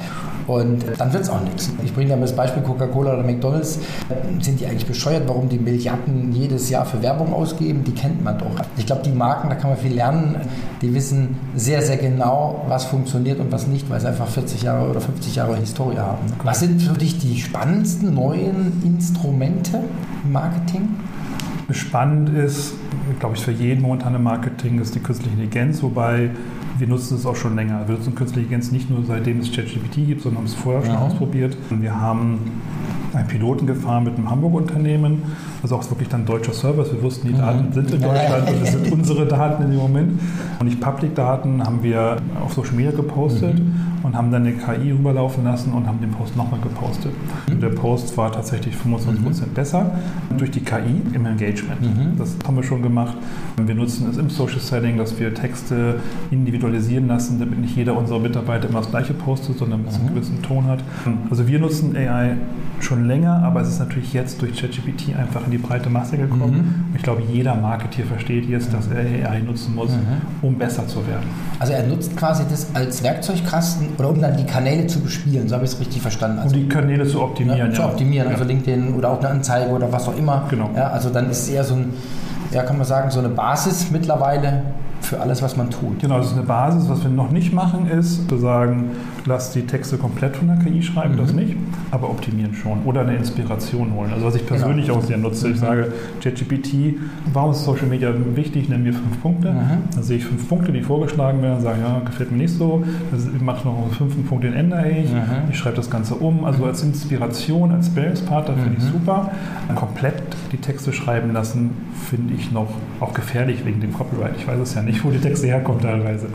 und 0.47 0.85
dann 0.99 1.13
wird 1.13 1.23
es 1.23 1.31
auch 1.31 1.41
nichts. 1.41 1.71
Ich 1.83 1.95
bringe 1.95 2.11
da 2.11 2.17
das 2.17 2.35
Beispiel 2.35 2.63
Coca-Cola 2.63 3.15
oder 3.15 3.23
McDonalds. 3.23 3.79
Sind 4.41 4.61
die 4.61 4.67
eigentlich 4.67 4.87
bescheuert, 4.87 5.23
warum 5.27 5.49
die 5.49 5.59
Milliarden 5.59 6.33
jedes 6.33 6.69
Jahr 6.69 6.85
für 6.85 7.03
Werbung 7.03 7.33
ausgeben? 7.33 7.83
Die 7.85 7.93
kennt 7.93 8.23
man 8.23 8.39
doch. 8.39 8.51
Ich 8.77 8.87
glaube, 8.87 9.03
die 9.03 9.11
Marken, 9.11 9.49
da 9.49 9.55
kann 9.55 9.71
man 9.71 9.79
viel 9.79 9.95
lernen. 9.95 10.37
Die 10.83 10.95
wissen 10.95 11.37
sehr, 11.55 11.81
sehr 11.83 11.97
genau, 11.97 12.65
was 12.69 12.85
funktioniert 12.85 13.41
und 13.41 13.51
was 13.53 13.67
nicht, 13.67 13.89
weil 13.89 14.01
sie 14.01 14.09
einfach 14.09 14.29
40 14.29 14.63
Jahre 14.63 14.91
oder 14.91 15.01
50 15.01 15.35
Jahre 15.35 15.57
Historie 15.57 15.99
haben. 15.99 16.27
Was 16.43 16.61
sind 16.61 16.83
für 16.83 16.93
dich 16.93 17.14
die 17.23 17.41
spannendsten 17.41 18.15
neuen 18.15 18.83
Instrumente 18.85 19.83
im 20.25 20.33
Marketing? 20.33 20.89
Spannend 21.71 22.29
ist, 22.31 22.75
glaube 23.21 23.37
ich, 23.37 23.43
für 23.43 23.53
jeden 23.53 23.83
momentan 23.83 24.15
im 24.15 24.23
Marketing 24.23 24.81
ist 24.81 24.95
die 24.95 25.01
künstliche 25.01 25.31
Intelligenz, 25.31 25.83
wobei 25.83 26.31
wir 26.79 26.87
nutzen 26.87 27.17
es 27.17 27.27
auch 27.27 27.37
schon 27.37 27.57
länger. 27.57 27.87
Wir 27.87 27.97
nutzen 27.97 28.15
künstliche 28.15 28.45
Intelligenz 28.47 28.73
nicht 28.73 28.91
nur 28.91 29.05
seitdem 29.07 29.41
es 29.41 29.53
ChatGPT 29.53 30.07
gibt, 30.07 30.23
sondern 30.23 30.39
haben 30.39 30.47
es 30.47 30.55
vorher 30.55 30.85
schon 30.85 30.95
mhm. 30.95 31.03
ausprobiert. 31.03 31.57
Und 31.71 31.83
wir 31.83 32.01
haben 32.01 32.39
einen 33.15 33.29
Piloten 33.29 33.67
gefahren 33.67 34.05
mit 34.05 34.17
einem 34.17 34.29
Hamburg-Unternehmen, 34.29 35.23
also 35.63 35.77
auch 35.77 35.91
wirklich 35.91 36.09
dann 36.09 36.27
deutscher 36.27 36.53
Service. 36.53 36.93
Wir 36.93 37.03
wussten, 37.03 37.29
die 37.29 37.35
Daten 37.35 37.73
sind 37.73 37.91
in 37.93 38.03
Deutschland 38.03 38.49
und 38.51 38.61
das 38.61 38.73
sind 38.73 38.93
unsere 38.93 39.27
Daten 39.27 39.63
in 39.63 39.71
dem 39.71 39.79
Moment. 39.79 40.21
Und 40.59 40.67
nicht 40.67 40.81
Public-Daten 40.81 41.63
haben 41.65 41.83
wir 41.83 42.17
auf 42.45 42.55
Social 42.55 42.75
Media 42.75 42.91
gepostet 42.91 43.61
und 44.03 44.15
haben 44.17 44.31
dann 44.31 44.43
eine 44.43 44.53
KI 44.53 44.91
rüberlaufen 44.91 45.45
lassen 45.45 45.73
und 45.73 45.87
haben 45.87 46.01
den 46.01 46.11
Post 46.11 46.37
nochmal 46.37 46.61
gepostet. 46.61 47.13
Und 47.49 47.63
der 47.63 47.71
Post 47.71 48.17
war 48.17 48.31
tatsächlich 48.31 48.75
25% 48.75 49.47
besser 49.55 49.93
durch 50.37 50.51
die 50.51 50.61
KI 50.61 51.01
im 51.15 51.25
Engagement. 51.25 51.81
Das 52.19 52.37
haben 52.47 52.57
wir 52.57 52.63
schon 52.63 52.83
gemacht. 52.83 53.17
Wir 53.57 53.75
nutzen 53.75 54.09
es 54.11 54.19
im 54.19 54.29
Social 54.29 54.61
Setting, 54.61 54.99
dass 54.99 55.19
wir 55.19 55.33
Texte 55.33 56.01
individualisieren 56.69 57.09
lassen, 57.09 57.39
damit 57.39 57.59
nicht 57.61 57.77
jeder 57.77 57.97
unserer 57.97 58.19
Mitarbeiter 58.19 58.69
immer 58.69 58.81
das 58.81 58.91
gleiche 58.91 59.15
postet, 59.15 59.59
sondern 59.59 59.85
es 59.89 59.97
einen 59.97 60.09
gewissen 60.15 60.43
Ton 60.43 60.67
hat. 60.67 60.81
Also 61.31 61.47
wir 61.47 61.59
nutzen 61.59 61.97
AI 61.97 62.37
schon 62.81 63.07
länger, 63.07 63.43
aber 63.43 63.61
es 63.61 63.69
ist 63.69 63.79
natürlich 63.79 64.13
jetzt 64.13 64.43
durch 64.43 64.57
ChatGPT 64.61 65.17
einfach 65.17 65.45
in 65.45 65.51
die 65.53 65.59
breite 65.59 65.89
Masse 65.91 66.17
gekommen. 66.17 66.93
Ich 66.97 67.03
glaube, 67.03 67.23
jeder 67.31 67.55
Marketeer 67.55 68.05
versteht 68.07 68.49
jetzt, 68.49 68.73
dass 68.73 68.89
er 68.89 69.31
AI 69.31 69.41
nutzen 69.41 69.75
muss, 69.75 69.91
um 70.43 70.57
besser 70.57 70.87
zu 70.87 71.07
werden. 71.07 71.25
Also 71.59 71.73
er 71.73 71.87
nutzt 71.87 72.17
quasi 72.17 72.43
das 72.51 72.69
als 72.75 73.03
Werkzeugkasten 73.03 73.89
oder 73.99 74.11
um 74.11 74.21
dann 74.21 74.37
die 74.37 74.45
Kanäle 74.45 74.87
zu 74.87 75.01
bespielen, 75.01 75.49
so 75.49 75.55
habe 75.55 75.65
ich 75.65 75.73
es 75.73 75.81
richtig 75.81 76.03
verstanden. 76.03 76.39
Um 76.39 76.45
Also, 76.45 76.57
die 76.57 76.69
Kanäle 76.69 77.07
zu 77.07 77.23
optimieren. 77.23 77.69
ne, 77.69 77.75
zu 77.75 77.83
optimieren, 77.85 78.29
also 78.29 78.43
Ja. 78.43 78.49
LinkedIn 78.49 78.95
oder 78.95 79.11
auch 79.11 79.19
eine 79.21 79.29
Anzeige 79.29 79.71
oder 79.71 79.91
was 79.93 80.09
auch 80.09 80.17
immer. 80.17 80.45
Genau. 80.51 80.71
Ja, 80.77 80.89
also 80.89 81.11
dann 81.11 81.31
ist 81.31 81.43
es 81.43 81.49
eher 81.49 81.65
so 81.65 81.75
ein, 81.75 81.91
ja 82.53 82.63
kann 82.65 82.77
man 82.77 82.87
sagen, 82.87 83.11
so 83.11 83.21
eine 83.21 83.29
Basis 83.29 83.91
mittlerweile 83.91 84.63
für 85.05 85.21
alles, 85.21 85.43
was 85.43 85.57
man 85.57 85.71
tut. 85.71 86.01
Genau, 86.01 86.19
das 86.19 86.29
ist 86.29 86.33
eine 86.35 86.43
Basis. 86.43 86.89
Was 86.89 87.03
wir 87.03 87.11
noch 87.11 87.31
nicht 87.31 87.53
machen, 87.53 87.89
ist 87.89 88.29
zu 88.29 88.37
sagen, 88.37 88.91
lass 89.27 89.53
die 89.53 89.63
Texte 89.63 89.97
komplett 89.97 90.37
von 90.37 90.49
der 90.49 90.57
KI 90.57 90.83
schreiben, 90.83 91.17
das 91.17 91.33
nicht, 91.33 91.57
aber 91.91 92.11
optimieren 92.11 92.55
schon 92.55 92.83
oder 92.85 93.03
eine 93.03 93.17
Inspiration 93.17 93.95
holen. 93.95 94.13
Also 94.13 94.27
was 94.27 94.35
ich 94.35 94.47
persönlich 94.47 94.91
auch 94.91 95.03
sehr 95.03 95.17
nutze, 95.17 95.51
ich 95.51 95.59
sage, 95.59 95.93
ChatGPT, 96.23 96.97
warum 97.33 97.53
ist 97.53 97.65
Social 97.65 97.87
Media 97.87 98.13
wichtig? 98.35 98.69
Nenn 98.69 98.83
mir 98.83 98.93
fünf 98.93 99.21
Punkte. 99.23 99.55
Dann 99.95 100.03
sehe 100.03 100.19
ich 100.19 100.25
fünf 100.25 100.49
Punkte, 100.49 100.73
die 100.73 100.83
vorgeschlagen 100.83 101.43
werden, 101.43 101.61
sage, 101.63 101.81
ja, 101.81 102.01
gefällt 102.05 102.31
mir 102.31 102.39
nicht 102.39 102.55
so. 102.55 102.83
Das 103.11 103.27
mache 103.41 103.67
noch 103.67 103.83
einen 103.83 103.93
fünften 103.93 104.25
Punkt, 104.25 104.45
den 104.45 104.55
ändere 104.55 104.89
ich. 104.91 105.11
Ich 105.51 105.59
schreibe 105.59 105.77
das 105.77 105.91
Ganze 105.91 106.15
um. 106.15 106.45
Also 106.45 106.65
als 106.65 106.83
Inspiration, 106.83 107.73
als 107.73 107.87
Sparringspartner 107.87 108.55
finde 108.57 108.79
ich 108.79 108.85
super. 108.85 109.31
Komplett 109.75 110.15
die 110.53 110.59
Texte 110.59 110.93
schreiben 110.93 111.33
lassen, 111.33 111.71
finde 112.09 112.35
ich 112.35 112.53
noch 112.53 112.69
auch 113.01 113.15
gefährlich 113.15 113.65
wegen 113.65 113.81
dem 113.81 113.93
Copyright. 113.93 114.35
Ich 114.39 114.47
weiß 114.47 114.59
es 114.61 114.75
ja 114.75 114.83
nicht, 114.83 114.94
wo 115.03 115.11
die 115.11 115.19
Texte 115.19 115.47
herkommen 115.47 115.81
teilweise. 115.81 116.27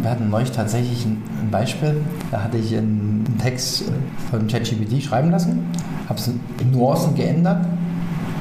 Wir 0.00 0.10
hatten 0.10 0.30
neulich 0.30 0.52
tatsächlich 0.52 1.04
ein, 1.04 1.22
Beispiel. 1.50 2.00
Da 2.30 2.42
hatte 2.42 2.56
ich 2.58 2.76
einen, 2.76 3.24
Text 3.42 3.84
von 4.30 4.46
ChatGPT 4.46 5.02
schreiben 5.02 5.30
lassen, 5.30 5.66
habe 6.08 6.18
es 6.18 6.28
in 6.28 6.70
Nuancen 6.70 7.14
geändert 7.14 7.66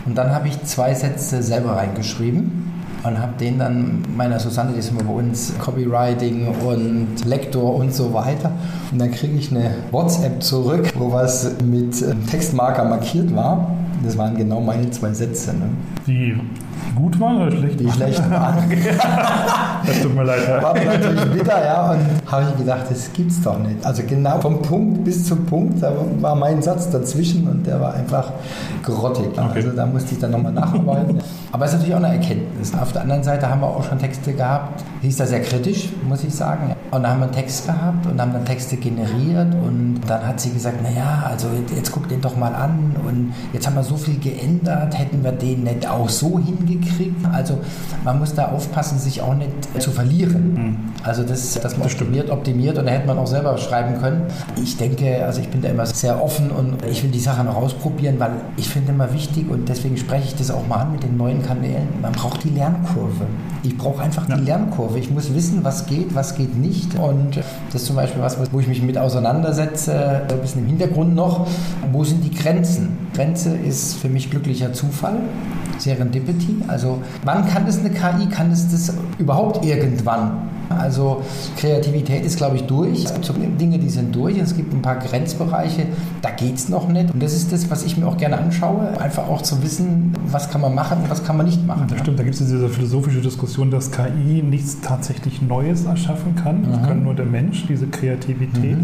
und 0.05 0.15
dann 0.17 0.33
habe 0.33 0.47
ich 0.47 0.63
zwei 0.63 0.93
Sätze 0.93 1.43
selber 1.43 1.75
reingeschrieben 1.75 2.65
und 3.03 3.19
habe 3.19 3.33
den 3.39 3.59
dann 3.59 4.03
meiner 4.15 4.39
Susanne, 4.39 4.73
die 4.73 4.79
ist 4.79 4.89
immer 4.89 5.03
bei 5.03 5.13
uns, 5.13 5.53
Copywriting 5.59 6.47
und 6.47 7.25
Lektor 7.25 7.75
und 7.75 7.93
so 7.93 8.13
weiter. 8.13 8.51
Und 8.91 8.99
dann 8.99 9.11
kriege 9.11 9.37
ich 9.37 9.51
eine 9.51 9.71
WhatsApp 9.91 10.41
zurück, 10.41 10.91
wo 10.97 11.11
was 11.11 11.55
mit 11.63 12.01
ähm, 12.01 12.25
Textmarker 12.25 12.85
markiert 12.85 13.35
war. 13.35 13.75
Das 14.03 14.17
waren 14.17 14.35
genau 14.35 14.59
meine 14.61 14.89
zwei 14.91 15.13
Sätze. 15.13 15.53
Ne? 15.53 15.69
Die 16.05 16.37
gut 16.95 17.19
waren 17.19 17.41
oder 17.41 17.51
schlecht? 17.51 17.79
Die 17.79 17.91
schlecht 17.91 18.29
waren. 18.29 18.63
Das 19.85 20.01
tut 20.01 20.15
mir 20.15 20.23
leid. 20.23 20.39
Ja. 20.47 20.63
War 20.63 20.73
natürlich 20.73 21.25
bitter, 21.31 21.63
ja. 21.63 21.91
Und 21.91 21.99
habe 22.31 22.45
ich 22.49 22.57
gedacht, 22.57 22.85
das 22.89 23.13
gibt's 23.13 23.39
doch 23.41 23.59
nicht. 23.59 23.85
Also 23.85 24.01
genau 24.07 24.39
vom 24.39 24.59
Punkt 24.61 25.03
bis 25.03 25.25
zum 25.27 25.45
Punkt, 25.45 25.83
da 25.83 25.93
war 26.21 26.33
mein 26.33 26.59
Satz 26.63 26.89
dazwischen 26.89 27.47
und 27.47 27.67
der 27.67 27.79
war 27.79 27.93
einfach 27.93 28.31
grottig. 28.83 29.27
Okay. 29.33 29.41
Also 29.53 29.69
da 29.71 29.85
musste 29.85 30.15
ich 30.15 30.19
dann 30.19 30.31
nochmal 30.31 30.53
nacharbeiten. 30.53 31.19
Aber 31.51 31.65
es 31.65 31.71
ist 31.71 31.77
natürlich 31.77 31.95
auch 31.95 32.03
eine 32.03 32.15
Erkenntnis. 32.15 32.73
Auf 32.73 32.93
der 32.93 33.03
anderen 33.03 33.21
Seite 33.21 33.47
haben 33.47 33.61
wir 33.61 33.67
auch 33.67 33.83
schon 33.83 33.99
Texte 33.99 34.33
gehabt, 34.33 34.83
die 35.05 35.09
ist 35.09 35.19
da 35.19 35.27
sehr 35.27 35.41
kritisch, 35.43 35.89
muss 36.09 36.23
ich 36.23 36.33
sagen. 36.33 36.75
Und 36.89 37.03
da 37.03 37.09
haben 37.09 37.19
wir 37.19 37.25
einen 37.25 37.35
Text 37.35 37.67
gehabt 37.67 38.07
und 38.07 38.19
haben 38.19 38.33
dann 38.33 38.43
Texte 38.43 38.75
generiert 38.75 39.53
und 39.53 40.01
dann 40.07 40.25
hat 40.25 40.39
sie 40.41 40.49
gesagt, 40.49 40.81
naja, 40.81 41.27
also 41.29 41.47
jetzt 41.75 41.91
guck 41.91 42.09
den 42.09 42.21
doch 42.21 42.35
mal 42.35 42.55
an 42.55 42.95
und 43.07 43.31
jetzt 43.53 43.67
haben 43.67 43.75
wir 43.75 43.83
so 43.83 43.97
viel 43.97 44.17
geändert, 44.17 44.97
hätten 44.97 45.23
wir 45.23 45.31
den 45.31 45.63
nicht 45.63 45.87
auch 45.87 46.09
so 46.09 46.39
hingekriegt. 46.39 47.23
Also 47.31 47.59
man 48.03 48.17
muss 48.17 48.33
da 48.33 48.47
aufpassen, 48.47 48.97
sich 48.97 49.21
auch 49.21 49.35
nicht 49.35 49.51
zu 49.79 49.91
verlieren. 49.91 50.93
Also 51.05 51.21
das, 51.21 51.53
dass 51.53 51.73
man 51.73 51.83
Das 51.83 51.91
stimmt. 51.91 52.09
optimiert, 52.09 52.31
optimiert 52.31 52.77
und 52.79 52.85
da 52.85 52.91
hätte 52.91 53.05
man 53.05 53.19
auch 53.19 53.27
selber 53.27 53.55
schreiben 53.59 54.01
können. 54.01 54.23
Ich 54.61 54.75
denke, 54.77 55.23
also 55.23 55.39
ich 55.39 55.49
bin 55.49 55.61
da 55.61 55.69
immer 55.69 55.85
sehr 55.85 56.21
offen 56.23 56.49
und 56.49 56.83
ich 56.89 57.03
will 57.03 57.11
die 57.11 57.19
Sache 57.19 57.43
noch 57.43 57.55
ausprobieren, 57.55 58.15
weil 58.17 58.31
ich 58.57 58.67
finde 58.69 58.91
immer 58.91 59.13
wichtig 59.13 59.47
und 59.49 59.69
deswegen 59.69 59.97
spreche 59.97 60.25
ich 60.25 60.35
das 60.35 60.49
auch 60.49 60.65
mal 60.67 60.77
an 60.77 60.93
mit 60.93 61.03
den 61.03 61.15
neuen 61.15 61.43
Kanälen. 61.45 61.87
Man 62.01 62.11
braucht 62.11 62.43
die 62.43 62.49
Lernkurve. 62.49 63.27
Ich 63.61 63.77
brauche 63.77 64.01
einfach 64.01 64.27
Ja. 64.27 64.35
die 64.37 64.45
Lernkurve. 64.45 64.97
Ich 64.97 65.11
muss 65.11 65.31
wissen, 65.35 65.63
was 65.63 65.85
geht, 65.85 66.15
was 66.15 66.33
geht 66.35 66.57
nicht. 66.57 66.97
Und 66.97 67.37
das 67.71 67.81
ist 67.81 67.85
zum 67.85 67.95
Beispiel 67.97 68.21
was, 68.23 68.37
wo 68.51 68.59
ich 68.59 68.67
mich 68.67 68.81
mit 68.81 68.97
auseinandersetze, 68.97 70.23
ein 70.27 70.39
bisschen 70.41 70.63
im 70.63 70.67
Hintergrund 70.67 71.13
noch. 71.13 71.45
Wo 71.91 72.03
sind 72.03 72.23
die 72.23 72.33
Grenzen? 72.33 72.97
Grenze 73.13 73.55
ist 73.55 73.93
für 73.97 74.09
mich 74.09 74.31
glücklicher 74.31 74.73
Zufall. 74.73 75.17
Serendipity, 75.77 76.55
also 76.67 76.99
wann 77.25 77.45
kann 77.47 77.65
das 77.65 77.79
eine 77.79 77.89
KI, 77.89 78.27
kann 78.29 78.49
es 78.51 78.71
das 78.71 78.93
überhaupt 79.19 79.65
irgendwann? 79.65 80.49
Also 80.69 81.21
Kreativität 81.57 82.25
ist, 82.25 82.37
glaube 82.37 82.57
ich, 82.57 82.63
durch. 82.63 83.05
Es 83.05 83.13
gibt 83.13 83.25
so 83.25 83.33
Dinge, 83.33 83.79
die 83.79 83.89
sind 83.89 84.15
durch. 84.15 84.37
Es 84.37 84.55
gibt 84.55 84.73
ein 84.73 84.81
paar 84.81 84.97
Grenzbereiche, 84.97 85.87
da 86.21 86.31
geht 86.31 86.55
es 86.55 86.69
noch 86.69 86.87
nicht. 86.87 87.13
Und 87.13 87.21
das 87.21 87.33
ist 87.33 87.51
das, 87.51 87.69
was 87.69 87.83
ich 87.83 87.97
mir 87.97 88.07
auch 88.07 88.17
gerne 88.17 88.37
anschaue. 88.37 88.99
Einfach 88.99 89.27
auch 89.27 89.41
zu 89.41 89.61
wissen, 89.63 90.13
was 90.27 90.49
kann 90.49 90.61
man 90.61 90.75
machen 90.75 91.03
und 91.03 91.09
was 91.09 91.23
kann 91.23 91.37
man 91.37 91.45
nicht 91.45 91.65
machen. 91.65 91.87
Das 91.89 91.99
stimmt, 91.99 92.19
da 92.19 92.23
gibt 92.23 92.35
es 92.35 92.39
diese 92.39 92.69
philosophische 92.69 93.21
Diskussion, 93.21 93.71
dass 93.71 93.91
KI 93.91 94.43
nichts 94.43 94.81
tatsächlich 94.81 95.41
Neues 95.41 95.85
erschaffen 95.85 96.35
kann. 96.35 96.63
Das 96.69 96.87
kann 96.87 97.03
nur 97.03 97.13
der 97.13 97.25
Mensch, 97.25 97.65
diese 97.67 97.87
Kreativität. 97.87 98.77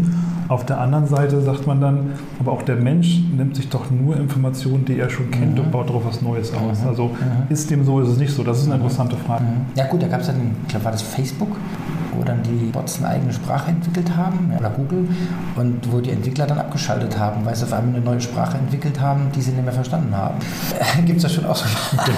Auf 0.52 0.66
der 0.66 0.78
anderen 0.78 1.06
Seite 1.06 1.40
sagt 1.40 1.66
man 1.66 1.80
dann, 1.80 2.12
aber 2.38 2.52
auch 2.52 2.60
der 2.60 2.76
Mensch 2.76 3.22
nimmt 3.34 3.56
sich 3.56 3.70
doch 3.70 3.90
nur 3.90 4.18
Informationen, 4.18 4.84
die 4.84 4.98
er 4.98 5.08
schon 5.08 5.30
kennt 5.30 5.58
und 5.58 5.72
baut 5.72 5.88
darauf 5.88 6.04
was 6.04 6.20
Neues 6.20 6.52
aus. 6.52 6.84
Also 6.86 7.10
ist 7.48 7.70
dem 7.70 7.86
so, 7.86 8.00
ist 8.00 8.08
es 8.08 8.18
nicht 8.18 8.34
so? 8.34 8.44
Das 8.44 8.58
ist 8.58 8.66
eine 8.66 8.74
interessante 8.74 9.16
Frage. 9.16 9.46
Ja 9.76 9.86
gut, 9.86 10.02
da 10.02 10.08
gab 10.08 10.20
es 10.20 10.26
dann, 10.26 10.36
ich 10.64 10.68
glaube, 10.68 10.84
war 10.84 10.92
das 10.92 11.00
Facebook, 11.00 11.56
wo 12.16 12.22
dann 12.22 12.42
die 12.42 12.70
Bots 12.70 12.98
eine 12.98 13.08
eigene 13.08 13.32
Sprache 13.32 13.70
entwickelt 13.70 14.16
haben, 14.16 14.52
oder 14.58 14.70
Google, 14.70 15.08
und 15.56 15.92
wo 15.92 16.00
die 16.00 16.10
Entwickler 16.10 16.46
dann 16.46 16.58
abgeschaltet 16.58 17.18
haben, 17.18 17.44
weil 17.44 17.54
sie 17.54 17.64
auf 17.64 17.72
einmal 17.72 17.96
eine 17.96 18.04
neue 18.04 18.20
Sprache 18.20 18.58
entwickelt 18.58 19.00
haben, 19.00 19.30
die 19.34 19.40
sie 19.42 19.52
nicht 19.52 19.64
mehr 19.64 19.72
verstanden 19.72 20.16
haben. 20.16 20.34
Gibt 21.04 21.18
es 21.18 21.22
da 21.22 21.28
schon 21.28 21.46
auch 21.46 21.56
so 21.56 21.64
ein 21.64 22.12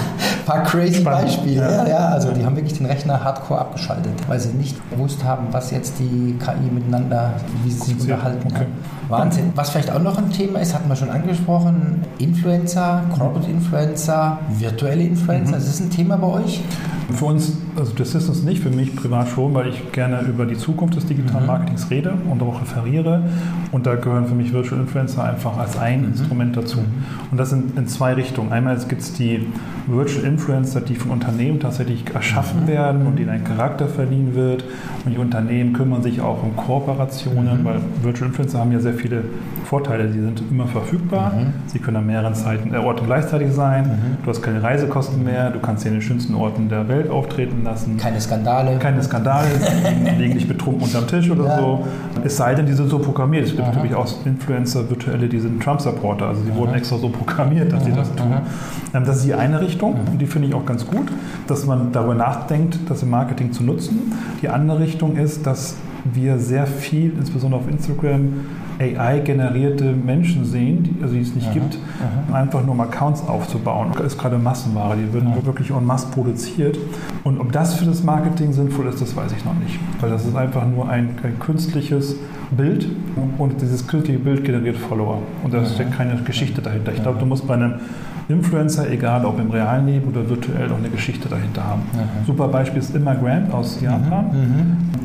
paar 0.45 0.63
crazy 0.63 1.01
Spannend, 1.01 1.25
Beispiele. 1.25 1.61
ja. 1.61 1.87
Ja. 1.87 2.07
Also 2.09 2.31
die 2.31 2.45
haben 2.45 2.55
wirklich 2.55 2.77
den 2.77 2.85
Rechner 2.85 3.23
hardcore 3.23 3.59
abgeschaltet, 3.59 4.13
weil 4.27 4.39
sie 4.39 4.49
nicht 4.49 4.77
gewusst 4.89 5.23
haben, 5.23 5.47
was 5.51 5.71
jetzt 5.71 5.99
die 5.99 6.35
KI 6.39 6.71
miteinander, 6.71 7.33
wie 7.63 7.71
sie 7.71 7.93
sich 7.93 8.01
unterhalten. 8.01 8.47
Okay. 8.53 8.65
Wahnsinn. 9.09 9.51
Was 9.55 9.69
vielleicht 9.69 9.91
auch 9.91 10.01
noch 10.01 10.17
ein 10.17 10.31
Thema 10.31 10.59
ist, 10.59 10.73
hatten 10.73 10.89
wir 10.89 10.95
schon 10.95 11.09
angesprochen, 11.09 12.03
Influencer, 12.17 13.03
Corporate 13.15 13.49
Influencer, 13.49 14.39
virtuelle 14.49 15.03
Influencer, 15.03 15.53
das 15.53 15.67
ist 15.67 15.79
ein 15.79 15.89
Thema 15.89 16.17
bei 16.17 16.27
euch? 16.27 16.61
Für 17.13 17.25
uns, 17.25 17.53
also 17.75 17.93
das 17.93 18.15
ist 18.15 18.29
es 18.29 18.43
nicht, 18.43 18.63
für 18.63 18.69
mich 18.69 18.95
privat 18.95 19.27
schon, 19.29 19.53
weil 19.53 19.67
ich 19.67 19.91
gerne 19.91 20.21
über 20.21 20.45
die 20.45 20.57
Zukunft 20.57 20.95
des 20.95 21.05
digitalen 21.05 21.45
Marketings 21.45 21.89
rede 21.89 22.13
und 22.29 22.41
auch 22.41 22.61
referiere. 22.61 23.23
Und 23.71 23.85
da 23.85 23.95
gehören 23.95 24.27
für 24.27 24.35
mich 24.35 24.53
Virtual 24.53 24.79
Influencer 24.79 25.23
einfach 25.23 25.57
als 25.57 25.77
ein 25.77 26.05
Instrument 26.05 26.55
dazu. 26.55 26.79
Und 27.31 27.37
das 27.37 27.49
sind 27.49 27.77
in 27.77 27.87
zwei 27.87 28.13
Richtungen. 28.13 28.51
Einmal 28.51 28.77
gibt 28.87 29.01
es 29.01 29.13
die 29.13 29.47
Virtual 29.87 30.25
Influencer, 30.25 30.81
die 30.81 30.95
von 30.95 31.11
Unternehmen 31.11 31.59
tatsächlich 31.59 32.03
erschaffen 32.13 32.67
werden 32.67 33.05
und 33.05 33.19
denen 33.19 33.29
ein 33.29 33.43
Charakter 33.43 33.87
verliehen 33.87 34.35
wird. 34.35 34.63
Und 35.05 35.13
die 35.13 35.19
Unternehmen 35.19 35.73
kümmern 35.73 36.01
sich 36.01 36.21
auch 36.21 36.43
um 36.43 36.55
Kooperationen, 36.55 37.65
weil 37.65 37.79
Virtual 38.01 38.29
Influencer 38.29 38.59
haben 38.59 38.71
ja 38.71 38.79
sehr 38.79 38.93
viele 38.93 39.23
Vorteile. 39.65 40.11
Sie 40.11 40.21
sind 40.21 40.43
immer 40.49 40.67
verfügbar, 40.67 41.33
sie 41.67 41.79
können 41.79 41.97
an 41.97 42.05
mehreren 42.05 42.35
Zeiten, 42.35 42.73
äh, 42.73 42.77
Orten 42.77 43.05
gleichzeitig 43.05 43.51
sein, 43.51 44.17
du 44.23 44.29
hast 44.29 44.41
keine 44.41 44.61
Reisekosten 44.61 45.23
mehr, 45.23 45.49
du 45.49 45.59
kannst 45.59 45.83
sie 45.83 45.89
in 45.89 45.95
den 45.95 46.01
schönsten 46.01 46.35
Orten 46.35 46.69
der 46.69 46.87
Welt 46.87 47.09
auftreten 47.09 47.64
lassen. 47.65 47.97
Keine 47.97 48.21
Skandale. 48.21 48.77
Keine 48.79 49.03
Skandale, 49.03 49.47
liegen 50.17 50.35
nicht 50.35 50.47
betrunken 50.47 50.83
unterm 50.83 51.05
Tisch 51.07 51.29
oder 51.29 51.45
Ja. 51.45 51.57
so. 51.59 51.85
Es 52.23 52.37
sei 52.37 52.55
denn, 52.55 52.65
die 52.65 52.73
sind 52.73 52.89
so 52.89 52.99
programmiert. 52.99 53.45
Es 53.45 53.55
gibt 53.55 53.67
natürlich 53.67 53.93
auch 53.95 54.07
Influencer, 54.25 54.89
virtuelle, 54.89 55.27
die 55.27 55.39
sind 55.39 55.61
Trump-Supporter. 55.61 56.27
Also 56.27 56.41
die 56.43 56.55
wurden 56.55 56.73
extra 56.75 56.97
so 56.97 57.09
programmiert, 57.09 57.73
dass 57.73 57.83
sie 57.83 57.91
das 57.91 58.13
tun. 58.15 58.33
Ähm, 58.93 59.03
Das 59.05 59.17
ist 59.17 59.25
die 59.25 59.33
eine 59.33 59.59
Richtung 59.59 59.95
und 60.11 60.19
die 60.21 60.25
finde 60.25 60.47
ich 60.47 60.53
auch 60.53 60.65
ganz 60.65 60.85
gut, 60.87 61.11
dass 61.47 61.65
man 61.65 61.91
darüber 61.91 62.15
nachdenkt, 62.15 62.79
das 62.87 63.03
im 63.03 63.09
Marketing 63.09 63.51
zu 63.51 63.63
nutzen. 63.63 64.13
Die 64.41 64.47
andere 64.49 64.79
Richtung 64.79 65.17
ist, 65.17 65.45
dass 65.45 65.75
wir 66.05 66.37
sehr 66.37 66.67
viel, 66.67 67.11
insbesondere 67.17 67.59
auf 67.61 67.67
Instagram, 67.69 68.33
AI-generierte 68.79 69.93
Menschen 69.93 70.45
sehen, 70.45 70.83
die, 70.83 71.03
also 71.03 71.15
die 71.15 71.21
es 71.21 71.33
nicht 71.33 71.51
gibt, 71.53 71.77
einfach 72.31 72.63
nur 72.63 72.73
um 72.73 72.81
Accounts 72.81 73.27
aufzubauen. 73.27 73.91
Das 73.95 74.13
ist 74.13 74.17
gerade 74.17 74.37
Massenware, 74.37 74.95
die 74.97 75.13
werden 75.13 75.33
wirklich 75.45 75.71
en 75.71 75.85
masse 75.85 76.07
produziert. 76.07 76.77
Und 77.23 77.39
ob 77.39 77.51
das 77.51 77.75
für 77.75 77.85
das 77.85 78.03
Marketing 78.03 78.53
sinnvoll 78.53 78.87
ist, 78.87 79.01
das 79.01 79.15
weiß 79.15 79.31
ich 79.31 79.45
noch 79.45 79.55
nicht. 79.55 79.79
Weil 79.99 80.09
das 80.09 80.25
ist 80.25 80.35
einfach 80.35 80.67
nur 80.67 80.89
ein, 80.89 81.09
ein 81.23 81.39
künstliches 81.39 82.15
Bild 82.51 82.87
und 83.37 83.61
dieses 83.61 83.87
künstliche 83.87 84.19
Bild 84.19 84.43
generiert 84.43 84.77
Follower. 84.77 85.19
Und 85.43 85.53
da 85.53 85.65
steckt 85.65 85.93
keine 85.93 86.15
Geschichte 86.23 86.61
dahinter. 86.61 86.91
Ich 86.93 87.01
glaube, 87.01 87.19
du 87.19 87.25
musst 87.25 87.47
bei 87.47 87.55
einem 87.55 87.75
Influencer, 88.27 88.89
egal 88.89 89.25
ob 89.25 89.39
im 89.39 89.51
realen 89.51 89.85
Leben 89.85 90.09
oder 90.09 90.27
virtuell, 90.27 90.71
auch 90.71 90.77
eine 90.77 90.89
Geschichte 90.89 91.29
dahinter 91.29 91.63
haben. 91.63 91.81
Mhm. 91.93 92.25
Super 92.25 92.47
Beispiel 92.47 92.79
ist 92.79 92.95
Imma 92.95 93.13
Grant 93.13 93.53
aus 93.53 93.79
Japan. 93.81 94.25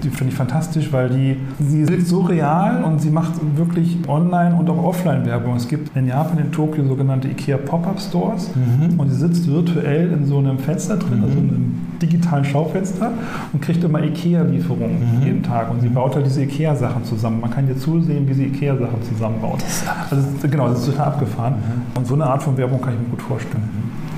Die 0.03 0.09
finde 0.09 0.33
ich 0.33 0.37
fantastisch, 0.37 0.93
weil 0.93 1.11
die, 1.11 1.37
sie 1.59 1.83
ist 1.83 2.09
so 2.09 2.21
real 2.21 2.83
und 2.85 3.01
sie 3.01 3.11
macht 3.11 3.33
wirklich 3.57 3.99
Online- 4.09 4.55
und 4.55 4.71
auch 4.71 4.83
Offline-Werbung. 4.83 5.57
Es 5.57 5.69
gibt 5.69 5.95
in 5.97 6.07
Japan, 6.07 6.39
in 6.39 6.51
Tokio, 6.53 6.85
sogenannte 6.87 7.29
IKEA 7.29 7.59
Pop-Up 7.59 8.01
Stores 8.01 8.51
und 8.97 9.11
sie 9.11 9.17
sitzt 9.17 9.47
virtuell 9.47 10.13
in 10.13 10.25
so 10.27 10.39
einem 10.39 10.59
Fenster 10.59 10.97
drin, 10.97 11.23
also 11.23 11.39
in 11.39 11.49
einem 11.49 11.75
digitalen 12.01 12.45
Schaufenster 12.45 13.13
und 13.53 13.61
kriegt 13.61 13.85
immer 13.85 14.03
IKEA-Lieferungen 14.03 15.23
jeden 15.23 15.43
Tag. 15.43 15.71
Und 15.71 15.81
sie 15.81 15.89
baut 15.89 16.15
halt 16.15 16.27
diese 16.27 16.43
IKEA-Sachen 16.43 17.05
zusammen. 17.05 17.41
Man 17.41 17.51
kann 17.51 17.69
ihr 17.69 17.77
zusehen, 17.77 18.27
wie 18.29 18.33
sie 18.33 18.45
IKEA-Sachen 18.47 19.03
zusammenbaut. 19.03 19.63
Also, 20.11 20.27
genau, 20.49 20.69
das 20.69 20.81
ist 20.81 20.87
total 20.87 21.09
abgefahren. 21.09 21.55
Und 21.95 22.07
so 22.07 22.15
eine 22.15 22.25
Art 22.25 22.43
von 22.43 22.57
Werbung 22.57 22.81
kann 22.81 22.95
ich 22.95 23.01
mir 23.01 23.10
gut 23.11 23.23
vorstellen. 23.23 23.69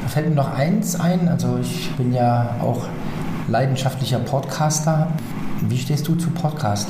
Da 0.02 0.08
fällt 0.08 0.28
mir 0.28 0.34
noch 0.34 0.56
eins 0.56 0.99
ein. 0.99 1.28
Also 1.28 1.58
ich 1.61 1.90
bin 1.96 2.12
ja 2.12 2.56
auch 2.62 2.87
leidenschaftlicher 3.49 4.18
Podcaster. 4.18 5.08
Wie 5.61 5.78
stehst 5.78 6.06
du 6.08 6.14
zu 6.14 6.30
Podcast? 6.30 6.88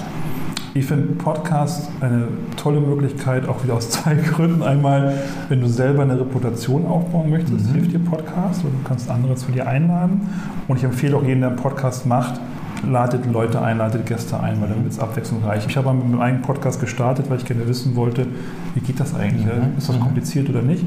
Ich 0.74 0.86
finde 0.86 1.14
Podcast 1.16 1.90
eine 2.00 2.28
tolle 2.56 2.80
Möglichkeit, 2.80 3.46
auch 3.46 3.62
wieder 3.62 3.74
aus 3.74 3.90
zwei 3.90 4.14
Gründen. 4.32 4.62
Einmal, 4.62 5.14
wenn 5.50 5.60
du 5.60 5.68
selber 5.68 6.02
eine 6.02 6.18
Reputation 6.18 6.86
aufbauen 6.86 7.28
möchtest, 7.28 7.70
hilft 7.72 7.92
dir 7.92 7.98
Podcast 7.98 8.64
und 8.64 8.72
du 8.72 8.88
kannst 8.88 9.10
andere 9.10 9.34
zu 9.34 9.52
dir 9.52 9.66
einladen. 9.66 10.28
Und 10.68 10.78
ich 10.78 10.84
empfehle 10.84 11.16
auch 11.16 11.24
jeden, 11.24 11.40
der 11.40 11.50
einen 11.50 11.58
Podcast 11.58 12.06
macht, 12.06 12.40
ladet 12.88 13.26
Leute 13.30 13.60
ein, 13.60 13.78
ladet 13.78 14.06
Gäste 14.06 14.38
ein, 14.38 14.60
weil 14.60 14.68
dann 14.68 14.82
wird 14.82 14.92
es 14.92 14.98
abwechslungsreich. 14.98 15.66
Ich 15.66 15.76
habe 15.76 15.92
mit 15.92 16.08
meinem 16.08 16.20
eigenen 16.20 16.42
Podcast 16.42 16.80
gestartet, 16.80 17.28
weil 17.28 17.38
ich 17.38 17.44
gerne 17.44 17.66
wissen 17.68 17.96
wollte, 17.96 18.26
wie 18.74 18.80
geht 18.80 18.98
das 18.98 19.14
eigentlich? 19.14 19.46
Ist 19.78 19.88
das 19.88 20.00
kompliziert 20.00 20.48
oder 20.48 20.62
nicht? 20.62 20.84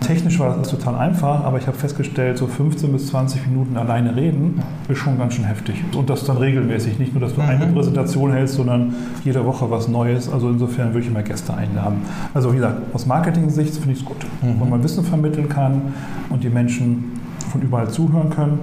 Technisch 0.00 0.38
war 0.38 0.56
das 0.56 0.68
total 0.68 0.96
einfach, 0.96 1.44
aber 1.44 1.58
ich 1.58 1.66
habe 1.66 1.76
festgestellt, 1.76 2.38
so 2.38 2.46
15 2.46 2.92
bis 2.92 3.08
20 3.08 3.46
Minuten 3.46 3.76
alleine 3.76 4.14
reden 4.14 4.62
ist 4.88 4.98
schon 4.98 5.18
ganz 5.18 5.34
schön 5.34 5.44
heftig. 5.44 5.82
Und 5.96 6.10
das 6.10 6.24
dann 6.24 6.36
regelmäßig. 6.36 6.98
Nicht 6.98 7.14
nur, 7.14 7.20
dass 7.20 7.34
du 7.34 7.40
eine 7.40 7.66
Präsentation 7.66 8.32
hältst, 8.32 8.54
sondern 8.56 8.94
jede 9.24 9.44
Woche 9.44 9.70
was 9.70 9.88
Neues. 9.88 10.30
Also 10.30 10.50
insofern 10.50 10.88
würde 10.88 11.00
ich 11.00 11.08
immer 11.08 11.22
Gäste 11.22 11.54
einladen. 11.54 12.02
Also 12.32 12.52
wie 12.52 12.56
gesagt, 12.56 12.94
aus 12.94 13.06
Marketing-Sicht 13.06 13.74
finde 13.74 13.92
ich 13.92 14.00
es 14.00 14.04
gut. 14.04 14.24
Wenn 14.42 14.68
man 14.68 14.82
Wissen 14.82 15.04
vermitteln 15.04 15.48
kann 15.48 15.82
und 16.30 16.44
die 16.44 16.50
Menschen 16.50 17.13
von 17.50 17.62
überall 17.62 17.88
zuhören 17.88 18.30
können. 18.30 18.58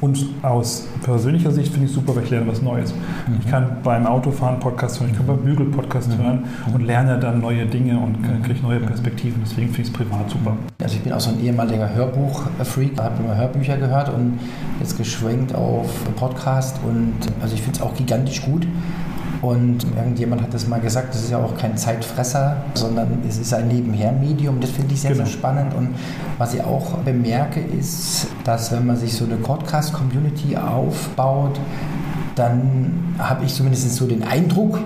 Und 0.00 0.26
aus 0.42 0.88
persönlicher 1.02 1.50
Sicht 1.50 1.72
finde 1.72 1.86
ich 1.86 1.92
super, 1.92 2.14
weil 2.16 2.24
ich 2.24 2.30
lerne 2.30 2.48
was 2.48 2.62
Neues. 2.62 2.94
Ich 3.40 3.50
kann 3.50 3.78
beim 3.82 4.06
Autofahren 4.06 4.58
Podcast 4.58 5.00
hören, 5.00 5.10
ich 5.10 5.16
kann 5.16 5.26
beim 5.26 5.38
Bügel 5.38 5.66
Podcast 5.66 6.10
hören 6.16 6.44
und 6.72 6.82
lerne 6.82 7.18
dann 7.18 7.40
neue 7.40 7.66
Dinge 7.66 7.98
und 7.98 8.16
kriege 8.44 8.62
neue 8.62 8.80
Perspektiven. 8.80 9.42
Deswegen 9.44 9.68
finde 9.68 9.82
ich 9.82 9.88
es 9.88 9.92
privat 9.92 10.30
super. 10.30 10.56
Also 10.80 10.96
ich 10.96 11.02
bin 11.02 11.12
auch 11.12 11.20
so 11.20 11.30
ein 11.30 11.40
ehemaliger 11.40 11.92
Hörbuch-Freak, 11.94 12.98
habe 13.00 13.22
immer 13.22 13.36
Hörbücher 13.36 13.76
gehört 13.76 14.08
und 14.08 14.38
jetzt 14.80 14.96
geschwenkt 14.96 15.54
auf 15.54 15.88
Podcast 16.16 16.80
und 16.86 17.14
also 17.40 17.54
ich 17.54 17.62
finde 17.62 17.78
es 17.78 17.82
auch 17.84 17.94
gigantisch 17.94 18.42
gut. 18.42 18.66
Und 19.42 19.84
irgendjemand 19.96 20.40
hat 20.40 20.54
das 20.54 20.68
mal 20.68 20.80
gesagt, 20.80 21.14
das 21.14 21.24
ist 21.24 21.30
ja 21.32 21.38
auch 21.38 21.56
kein 21.58 21.76
Zeitfresser, 21.76 22.58
sondern 22.74 23.18
es 23.28 23.38
ist 23.38 23.52
ein 23.52 23.66
Nebenher-Medium. 23.66 24.60
Das 24.60 24.70
finde 24.70 24.94
ich 24.94 25.00
sehr, 25.00 25.10
Genau. 25.10 25.24
sehr 25.24 25.32
spannend. 25.32 25.74
Und 25.74 25.88
was 26.38 26.54
ich 26.54 26.62
auch 26.62 26.98
bemerke, 26.98 27.58
ist, 27.60 28.28
dass 28.44 28.70
wenn 28.70 28.86
man 28.86 28.96
sich 28.96 29.14
so 29.14 29.24
eine 29.24 29.34
Podcast-Community 29.34 30.56
aufbaut, 30.56 31.58
dann 32.36 33.14
habe 33.18 33.44
ich 33.44 33.54
zumindest 33.54 33.92
so 33.94 34.06
den 34.06 34.22
Eindruck, 34.22 34.78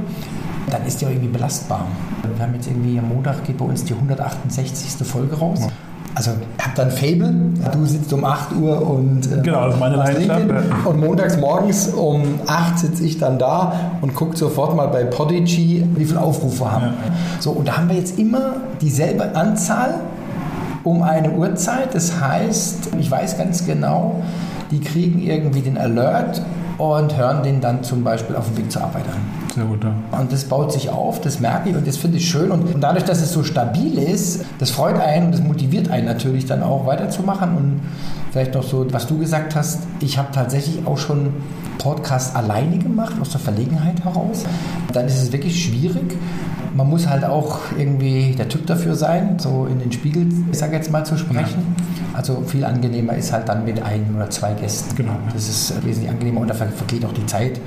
dann 0.70 0.84
ist 0.86 1.00
die 1.00 1.06
auch 1.06 1.10
irgendwie 1.10 1.28
belastbar. 1.28 1.86
Wir 2.34 2.42
haben 2.44 2.54
jetzt 2.54 2.66
irgendwie 2.66 2.98
am 2.98 3.08
Montag 3.08 3.44
geht 3.44 3.58
bei 3.58 3.64
uns 3.66 3.84
die 3.84 3.92
168. 3.94 5.06
Folge 5.06 5.36
raus. 5.38 5.60
Also 6.16 6.30
hab 6.62 6.74
dann 6.76 6.90
Fable, 6.90 7.34
du 7.72 7.84
sitzt 7.84 8.10
um 8.14 8.24
8 8.24 8.56
Uhr 8.56 8.80
und 8.90 9.30
äh, 9.30 9.42
Genau, 9.42 9.66
das 9.66 9.74
ist 9.74 9.80
meine 9.80 9.96
Leidenschaft, 9.96 10.48
ja. 10.48 10.88
und 10.88 10.98
montags 10.98 11.36
morgens 11.36 11.88
um 11.88 12.40
8 12.46 12.78
sitze 12.78 13.04
ich 13.04 13.18
dann 13.18 13.38
da 13.38 13.74
und 14.00 14.14
gucke 14.14 14.34
sofort 14.34 14.74
mal 14.74 14.86
bei 14.86 15.04
Podigy, 15.04 15.84
wie 15.94 16.04
viele 16.06 16.18
Aufrufe 16.18 16.60
wir 16.60 16.72
haben. 16.72 16.94
So, 17.38 17.50
und 17.50 17.68
da 17.68 17.76
haben 17.76 17.90
wir 17.90 17.96
jetzt 17.96 18.18
immer 18.18 18.54
dieselbe 18.80 19.36
Anzahl 19.36 19.96
um 20.84 21.02
eine 21.02 21.32
Uhrzeit. 21.32 21.94
Das 21.94 22.18
heißt, 22.18 22.94
ich 22.98 23.10
weiß 23.10 23.36
ganz 23.36 23.66
genau, 23.66 24.22
die 24.70 24.80
kriegen 24.80 25.20
irgendwie 25.20 25.60
den 25.60 25.76
Alert 25.76 26.40
und 26.78 27.16
hören 27.16 27.42
den 27.42 27.60
dann 27.60 27.82
zum 27.82 28.04
Beispiel 28.04 28.36
auf 28.36 28.46
dem 28.46 28.58
Weg 28.58 28.70
zur 28.70 28.82
Arbeit 28.82 29.04
an. 29.08 29.20
Sehr 29.54 29.64
gut, 29.64 29.82
ja. 29.82 29.94
Und 30.18 30.32
das 30.32 30.44
baut 30.44 30.72
sich 30.72 30.90
auf, 30.90 31.20
das 31.20 31.40
merke 31.40 31.70
ich 31.70 31.76
und 31.76 31.86
das 31.86 31.96
finde 31.96 32.18
ich 32.18 32.28
schön. 32.28 32.50
Und, 32.50 32.74
und 32.74 32.80
dadurch, 32.80 33.04
dass 33.04 33.22
es 33.22 33.32
so 33.32 33.42
stabil 33.42 33.98
ist, 33.98 34.44
das 34.58 34.70
freut 34.70 35.00
einen 35.00 35.26
und 35.26 35.32
das 35.32 35.40
motiviert 35.40 35.90
einen 35.90 36.06
natürlich 36.06 36.44
dann 36.46 36.62
auch 36.62 36.86
weiterzumachen. 36.86 37.56
Und 37.56 37.80
vielleicht 38.32 38.54
noch 38.54 38.62
so, 38.62 38.86
was 38.92 39.06
du 39.06 39.18
gesagt 39.18 39.56
hast, 39.56 39.82
ich 40.00 40.18
habe 40.18 40.28
tatsächlich 40.32 40.86
auch 40.86 40.98
schon 40.98 41.32
Podcast 41.78 42.36
alleine 42.36 42.78
gemacht, 42.78 43.14
aus 43.20 43.30
der 43.30 43.40
Verlegenheit 43.40 44.04
heraus. 44.04 44.44
Dann 44.92 45.06
ist 45.06 45.22
es 45.22 45.32
wirklich 45.32 45.64
schwierig. 45.64 46.16
Man 46.76 46.90
muss 46.90 47.06
halt 47.08 47.24
auch 47.24 47.58
irgendwie 47.78 48.34
der 48.36 48.48
Typ 48.48 48.66
dafür 48.66 48.94
sein, 48.94 49.38
so 49.38 49.66
in 49.70 49.78
den 49.78 49.90
Spiegel, 49.92 50.26
ich 50.52 50.58
sage 50.58 50.74
jetzt 50.76 50.90
mal, 50.90 51.04
zu 51.04 51.16
sprechen. 51.16 51.74
Also 52.12 52.42
viel 52.46 52.64
angenehmer 52.64 53.14
ist 53.14 53.32
halt 53.32 53.48
dann 53.48 53.64
mit 53.64 53.82
ein 53.82 54.06
oder 54.14 54.28
zwei 54.30 54.52
Gästen. 54.54 54.94
Genau, 54.96 55.12
ja. 55.12 55.32
Das 55.34 55.48
ist 55.48 55.84
wesentlich 55.84 56.10
angenehmer 56.10 56.40
und 56.40 56.48
da 56.48 56.54
ver- 56.54 56.68
vergeht 56.68 57.04
auch 57.04 57.12
die 57.12 57.24
Zeit 57.26 57.60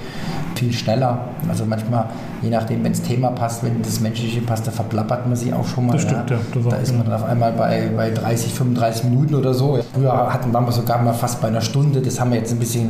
viel 0.56 0.74
schneller. 0.74 1.20
Also 1.48 1.66
manchmal, 1.66 2.06
je 2.42 2.50
nachdem, 2.50 2.84
wenn 2.84 2.92
das 2.92 3.02
Thema 3.02 3.30
passt, 3.30 3.64
wenn 3.64 3.82
das 3.82 4.00
Menschliche 4.00 4.42
passt, 4.42 4.66
da 4.68 4.72
verplappert 4.72 5.26
man 5.28 5.36
sich 5.36 5.54
auch 5.54 5.68
schon 5.68 5.86
mal. 5.88 5.94
Das 5.94 6.02
stimmt, 6.04 6.30
ja, 6.30 6.38
das 6.54 6.64
da 6.70 6.76
ist 6.78 6.96
man 6.96 7.06
dann 7.06 7.14
auf 7.14 7.24
einmal 7.24 7.52
bei, 7.54 7.90
bei 7.96 8.10
30, 8.12 8.54
35 8.54 9.04
Minuten 9.06 9.36
oder 9.36 9.54
so. 9.54 9.80
Früher 9.94 10.12
hatten, 10.34 10.52
waren 10.54 10.66
wir 10.66 10.72
sogar 10.72 11.02
mal 11.02 11.14
fast 11.14 11.42
bei 11.42 11.48
einer 11.48 11.62
Stunde. 11.62 12.02
Das 12.02 12.20
haben 12.20 12.32
wir 12.32 12.40
jetzt 12.40 12.52
ein 12.52 12.60
bisschen, 12.60 12.90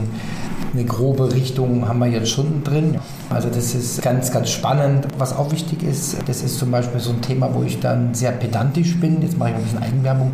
eine 0.73 0.85
grobe 0.85 1.33
Richtung 1.33 1.87
haben 1.87 1.99
wir 1.99 2.07
jetzt 2.07 2.29
schon 2.29 2.63
drin. 2.63 2.95
Also 3.29 3.49
das 3.49 3.75
ist 3.75 4.01
ganz, 4.01 4.31
ganz 4.31 4.49
spannend. 4.49 5.07
Was 5.17 5.35
auch 5.35 5.51
wichtig 5.51 5.83
ist, 5.83 6.08
das 6.25 6.41
ist 6.41 6.57
zum 6.57 6.71
Beispiel 6.71 6.99
so 6.99 7.11
ein 7.11 7.21
Thema, 7.21 7.53
wo 7.53 7.63
ich 7.63 7.79
dann 7.79 8.13
sehr 8.13 8.31
pedantisch 8.31 8.99
bin. 8.99 9.21
Jetzt 9.21 9.37
mache 9.37 9.49
ich 9.49 9.55
ein 9.55 9.63
bisschen 9.63 9.83
Eigenwerbung. 9.83 10.33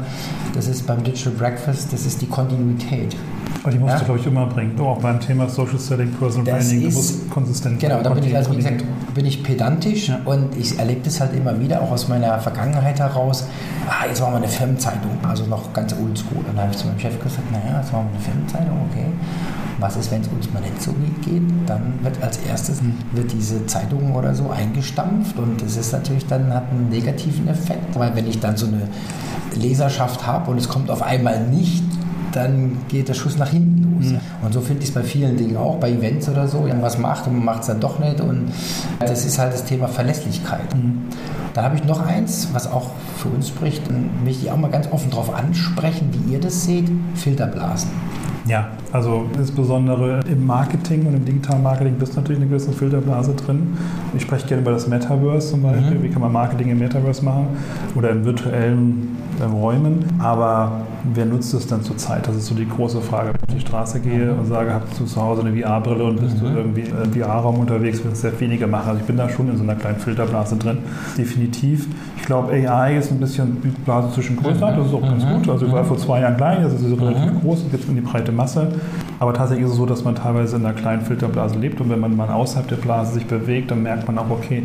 Das 0.53 0.67
ist 0.67 0.85
beim 0.87 1.03
Digital 1.03 1.33
Breakfast, 1.33 1.91
das 1.93 2.05
ist 2.05 2.21
die 2.21 2.27
Kontinuität. 2.27 3.15
Aber 3.65 3.71
die 3.71 3.79
musst 3.79 3.93
Ja. 3.93 3.99
du, 3.99 4.05
glaube 4.05 4.19
ich, 4.19 4.27
immer 4.27 4.45
bringen. 4.45 4.79
Auch 4.79 4.99
beim 4.99 5.19
Thema 5.19 5.49
Social 5.49 5.79
Selling, 5.79 6.11
Personal 6.11 6.45
Das 6.45 6.67
Branding, 6.69 6.87
du 6.87 6.95
musst 6.95 7.31
konsistent 7.31 7.79
Genau, 7.79 7.99
da 8.03 8.11
bin 8.11 8.23
ich, 8.23 8.35
also 8.35 8.51
wie 8.51 8.57
gesagt, 8.57 8.83
bin 9.15 9.25
ich 9.25 9.41
pedantisch 9.41 10.09
Ja. 10.09 10.19
und 10.23 10.55
ich 10.55 10.77
erlebe 10.77 11.01
das 11.03 11.19
halt 11.19 11.33
immer 11.33 11.59
wieder, 11.59 11.81
auch 11.81 11.89
aus 11.89 12.07
meiner 12.07 12.37
Vergangenheit 12.39 12.99
heraus. 12.99 13.47
Ah, 13.89 14.05
jetzt 14.07 14.21
machen 14.21 14.33
wir 14.33 14.37
eine 14.37 14.47
Firmenzeitung, 14.47 15.09
also 15.27 15.45
noch 15.47 15.73
ganz 15.73 15.93
oldschool. 15.93 16.37
Und 16.37 16.49
dann 16.49 16.59
habe 16.59 16.71
ich 16.73 16.77
zu 16.77 16.85
meinem 16.85 16.99
Chef 16.99 17.19
gesagt, 17.19 17.51
naja, 17.51 17.79
jetzt 17.81 17.91
machen 17.91 18.05
wir 18.11 18.13
eine 18.17 18.23
Firmenzeitung, 18.23 18.77
okay. 18.91 19.05
Was 19.79 19.95
ist, 19.97 20.11
wenn 20.11 20.21
es 20.21 20.27
uns 20.27 20.53
mal 20.53 20.59
nicht 20.61 20.79
so 20.79 20.91
gut 20.93 21.21
geht? 21.23 21.41
Dann 21.65 21.93
wird 22.03 22.21
als 22.21 22.37
erstes 22.47 22.81
wird 23.13 23.31
diese 23.33 23.65
Zeitung 23.65 24.13
oder 24.13 24.35
so 24.35 24.51
eingestampft 24.51 25.39
und 25.39 25.59
das 25.59 25.75
ist 25.75 25.91
natürlich 25.91 26.25
dann 26.27 26.53
hat 26.53 26.69
einen 26.71 26.89
negativen 26.89 27.47
Effekt, 27.47 27.97
weil 27.97 28.15
wenn 28.15 28.27
ich 28.27 28.39
dann 28.39 28.55
so 28.55 28.67
eine 28.67 28.87
Leserschaft 29.55 30.25
habe 30.27 30.51
und 30.51 30.57
es 30.59 30.69
kommt 30.69 30.89
auf 30.91 31.01
einmal 31.01 31.39
nicht, 31.47 31.83
dann 32.35 32.77
geht 32.87 33.07
der 33.09 33.13
Schuss 33.13 33.37
nach 33.37 33.49
hinten 33.49 33.95
los. 33.95 34.13
Und 34.43 34.53
so 34.53 34.61
finde 34.61 34.83
ich 34.83 34.89
es 34.89 34.95
bei 34.95 35.03
vielen 35.03 35.37
Dingen 35.37 35.57
auch, 35.57 35.77
bei 35.77 35.91
Events 35.91 36.27
oder 36.29 36.47
so. 36.47 36.65
Irgendwas 36.67 36.97
macht 36.97 37.27
und 37.27 37.35
man 37.37 37.45
macht 37.45 37.61
es 37.61 37.67
dann 37.67 37.79
doch 37.79 37.99
nicht. 37.99 38.21
Und 38.21 38.51
das 38.99 39.25
ist 39.25 39.39
halt 39.39 39.53
das 39.53 39.65
Thema 39.65 39.87
Verlässlichkeit. 39.87 40.75
Dann 41.53 41.63
habe 41.63 41.75
ich 41.75 41.85
noch 41.85 42.05
eins, 42.05 42.49
was 42.51 42.69
auch 42.71 42.89
für 43.17 43.29
uns 43.29 43.47
spricht, 43.47 43.87
und 43.89 44.25
möchte 44.25 44.45
ich 44.45 44.51
auch 44.51 44.57
mal 44.57 44.69
ganz 44.69 44.91
offen 44.91 45.09
darauf 45.09 45.33
ansprechen, 45.33 46.09
wie 46.11 46.33
ihr 46.33 46.39
das 46.39 46.65
seht: 46.65 46.91
Filterblasen. 47.15 47.89
Ja, 48.47 48.67
also 48.91 49.25
insbesondere 49.35 50.19
im 50.29 50.45
Marketing 50.45 51.07
und 51.07 51.15
im 51.15 51.25
digitalen 51.25 51.63
Marketing 51.63 51.95
ist 51.99 52.15
natürlich 52.15 52.39
eine 52.39 52.47
gewisse 52.47 52.73
Filterblase 52.73 53.33
drin. 53.33 53.75
Ich 54.15 54.21
spreche 54.21 54.45
gerne 54.45 54.61
über 54.61 54.71
das 54.71 54.87
Metaverse 54.87 55.49
zum 55.49 55.63
Beispiel. 55.63 56.03
Wie 56.03 56.09
kann 56.09 56.21
man 56.21 56.31
Marketing 56.31 56.69
im 56.69 56.77
Metaverse 56.77 57.25
machen 57.25 57.47
oder 57.95 58.11
in 58.11 58.23
virtuellen 58.23 59.17
ähm, 59.43 59.51
Räumen? 59.53 60.05
Aber 60.19 60.81
wer 61.13 61.25
nutzt 61.25 61.53
es 61.53 61.67
dann 61.67 61.81
zurzeit? 61.83 62.27
Das 62.27 62.35
ist 62.35 62.47
so 62.47 62.55
die 62.55 62.67
große 62.67 63.01
Frage. 63.01 63.29
Wenn 63.29 63.35
ich 63.35 63.43
auf 63.43 63.53
die 63.55 63.67
Straße 63.67 63.99
gehe 63.99 64.33
und 64.33 64.45
sage, 64.45 64.73
hast 64.73 64.99
du 64.99 65.05
zu 65.05 65.21
Hause 65.21 65.41
eine 65.41 65.59
VR-Brille 65.59 66.03
und 66.03 66.19
bist 66.19 66.41
du 66.41 66.45
irgendwie 66.45 66.81
im 66.81 67.13
VR-Raum 67.13 67.59
unterwegs, 67.59 68.03
wird 68.03 68.13
es 68.13 68.21
sehr 68.21 68.39
wenige 68.39 68.67
machen. 68.67 68.89
Also 68.89 69.01
ich 69.01 69.07
bin 69.07 69.17
da 69.17 69.29
schon 69.29 69.49
in 69.49 69.57
so 69.57 69.63
einer 69.63 69.75
kleinen 69.75 69.99
Filterblase 69.99 70.55
drin. 70.57 70.79
Definitiv. 71.17 71.87
Ich 72.17 72.23
glaube, 72.23 72.51
AI 72.53 72.97
ist 72.97 73.11
ein 73.11 73.19
bisschen 73.19 73.57
die 73.63 73.69
Blase 73.69 74.11
zwischen 74.13 74.37
größer. 74.37 74.71
Das 74.71 74.87
ist 74.87 74.93
auch 74.93 75.01
ganz 75.01 75.25
gut. 75.25 75.49
Also 75.49 75.65
ich 75.65 75.71
war 75.71 75.83
vor 75.83 75.97
zwei 75.97 76.21
Jahren 76.21 76.37
klein, 76.37 76.63
jetzt 76.63 76.73
ist 76.73 76.81
sie 76.81 76.93
relativ 76.93 77.41
groß 77.41 77.63
und 77.63 77.71
geht 77.71 77.87
in 77.87 77.95
die 77.95 78.01
breite 78.01 78.31
Masse. 78.31 78.67
Aber 79.19 79.33
tatsächlich 79.33 79.65
ist 79.65 79.71
es 79.71 79.77
so, 79.77 79.85
dass 79.85 80.03
man 80.03 80.15
teilweise 80.15 80.55
in 80.57 80.65
einer 80.65 80.73
kleinen 80.73 81.01
Filterblase 81.01 81.57
lebt 81.57 81.79
und 81.81 81.89
wenn 81.89 81.99
man 81.99 82.15
mal 82.15 82.29
außerhalb 82.29 82.67
der 82.67 82.77
Blase 82.77 83.13
sich 83.13 83.25
bewegt, 83.25 83.71
dann 83.71 83.83
merkt 83.83 84.07
man 84.07 84.17
auch, 84.17 84.29
okay, 84.29 84.63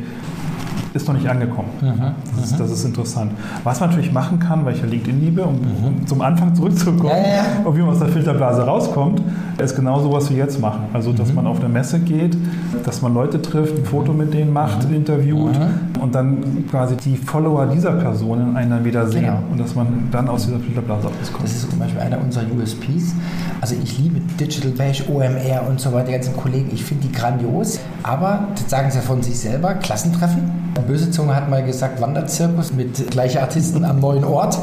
ist 0.94 1.06
noch 1.06 1.14
nicht 1.14 1.28
angekommen. 1.28 1.68
Mhm. 1.80 2.00
Das, 2.36 2.50
ist, 2.50 2.60
das, 2.60 2.70
ist, 2.70 2.84
interessant. 2.84 3.32
Was 3.64 3.80
man 3.80 3.90
natürlich 3.90 4.12
machen 4.12 4.38
kann, 4.38 4.64
weil 4.64 4.74
ich 4.74 4.80
ja 4.80 4.86
LinkedIn 4.86 5.20
liebe, 5.20 5.42
um, 5.42 5.58
um 5.84 6.06
zum 6.06 6.20
Anfang 6.20 6.54
zurückzukommen, 6.54 7.10
ja, 7.10 7.18
ja. 7.18 7.44
und 7.64 7.76
wie 7.76 7.80
man 7.80 7.90
aus 7.90 7.98
der 7.98 8.08
Filterblase 8.08 8.62
rauskommt, 8.62 9.22
ist 9.58 9.76
genau 9.76 10.00
so, 10.00 10.12
was 10.12 10.30
wir 10.30 10.36
jetzt 10.36 10.60
machen. 10.60 10.82
Also, 10.92 11.12
dass 11.12 11.28
mhm. 11.28 11.36
man 11.36 11.46
auf 11.46 11.60
eine 11.60 11.68
Messe 11.68 12.00
geht, 12.00 12.36
dass 12.84 13.02
man 13.02 13.14
Leute 13.14 13.40
trifft, 13.40 13.76
ein 13.76 13.84
Foto 13.84 14.12
mit 14.12 14.34
denen 14.34 14.52
macht, 14.52 14.88
mhm. 14.88 14.96
interviewt 14.96 15.58
mhm. 15.58 16.02
und 16.02 16.14
dann 16.14 16.66
quasi 16.68 16.96
die 16.96 17.16
Follower 17.16 17.66
dieser 17.66 17.92
Personen 17.92 18.56
einen 18.56 18.70
dann 18.70 18.84
wieder 18.84 19.06
sehen 19.06 19.24
genau. 19.24 19.42
und 19.50 19.60
dass 19.60 19.74
man 19.74 20.08
dann 20.10 20.28
aus 20.28 20.46
dieser 20.46 20.58
Filterblase 20.58 21.08
rauskommt. 21.08 21.44
Das 21.44 21.52
ist 21.52 21.70
zum 21.70 21.78
Beispiel 21.78 22.00
einer 22.00 22.20
unserer 22.20 22.44
USPs. 22.56 23.14
Also 23.60 23.74
ich 23.82 23.98
liebe 23.98 24.20
Digital 24.38 24.70
Bash, 24.70 25.04
OMR 25.08 25.68
und 25.68 25.80
so 25.80 25.92
weiter, 25.92 26.06
die 26.06 26.12
ganzen 26.12 26.36
Kollegen, 26.36 26.70
ich 26.72 26.84
finde 26.84 27.08
die 27.08 27.12
grandios, 27.12 27.78
aber 28.02 28.48
das 28.54 28.70
sagen 28.70 28.90
sie 28.90 28.98
ja 28.98 29.02
von 29.02 29.22
sich 29.22 29.38
selber, 29.38 29.74
Klassentreffen. 29.74 30.50
Böse 30.86 31.10
Zunge 31.10 31.34
hat 31.34 31.48
mal 31.48 31.64
gesagt, 31.64 32.00
Wanderzirkus 32.00 32.72
mit 32.72 33.10
gleichen 33.10 33.38
Artisten 33.38 33.84
am 33.84 34.00
neuen 34.00 34.24
Ort. 34.24 34.58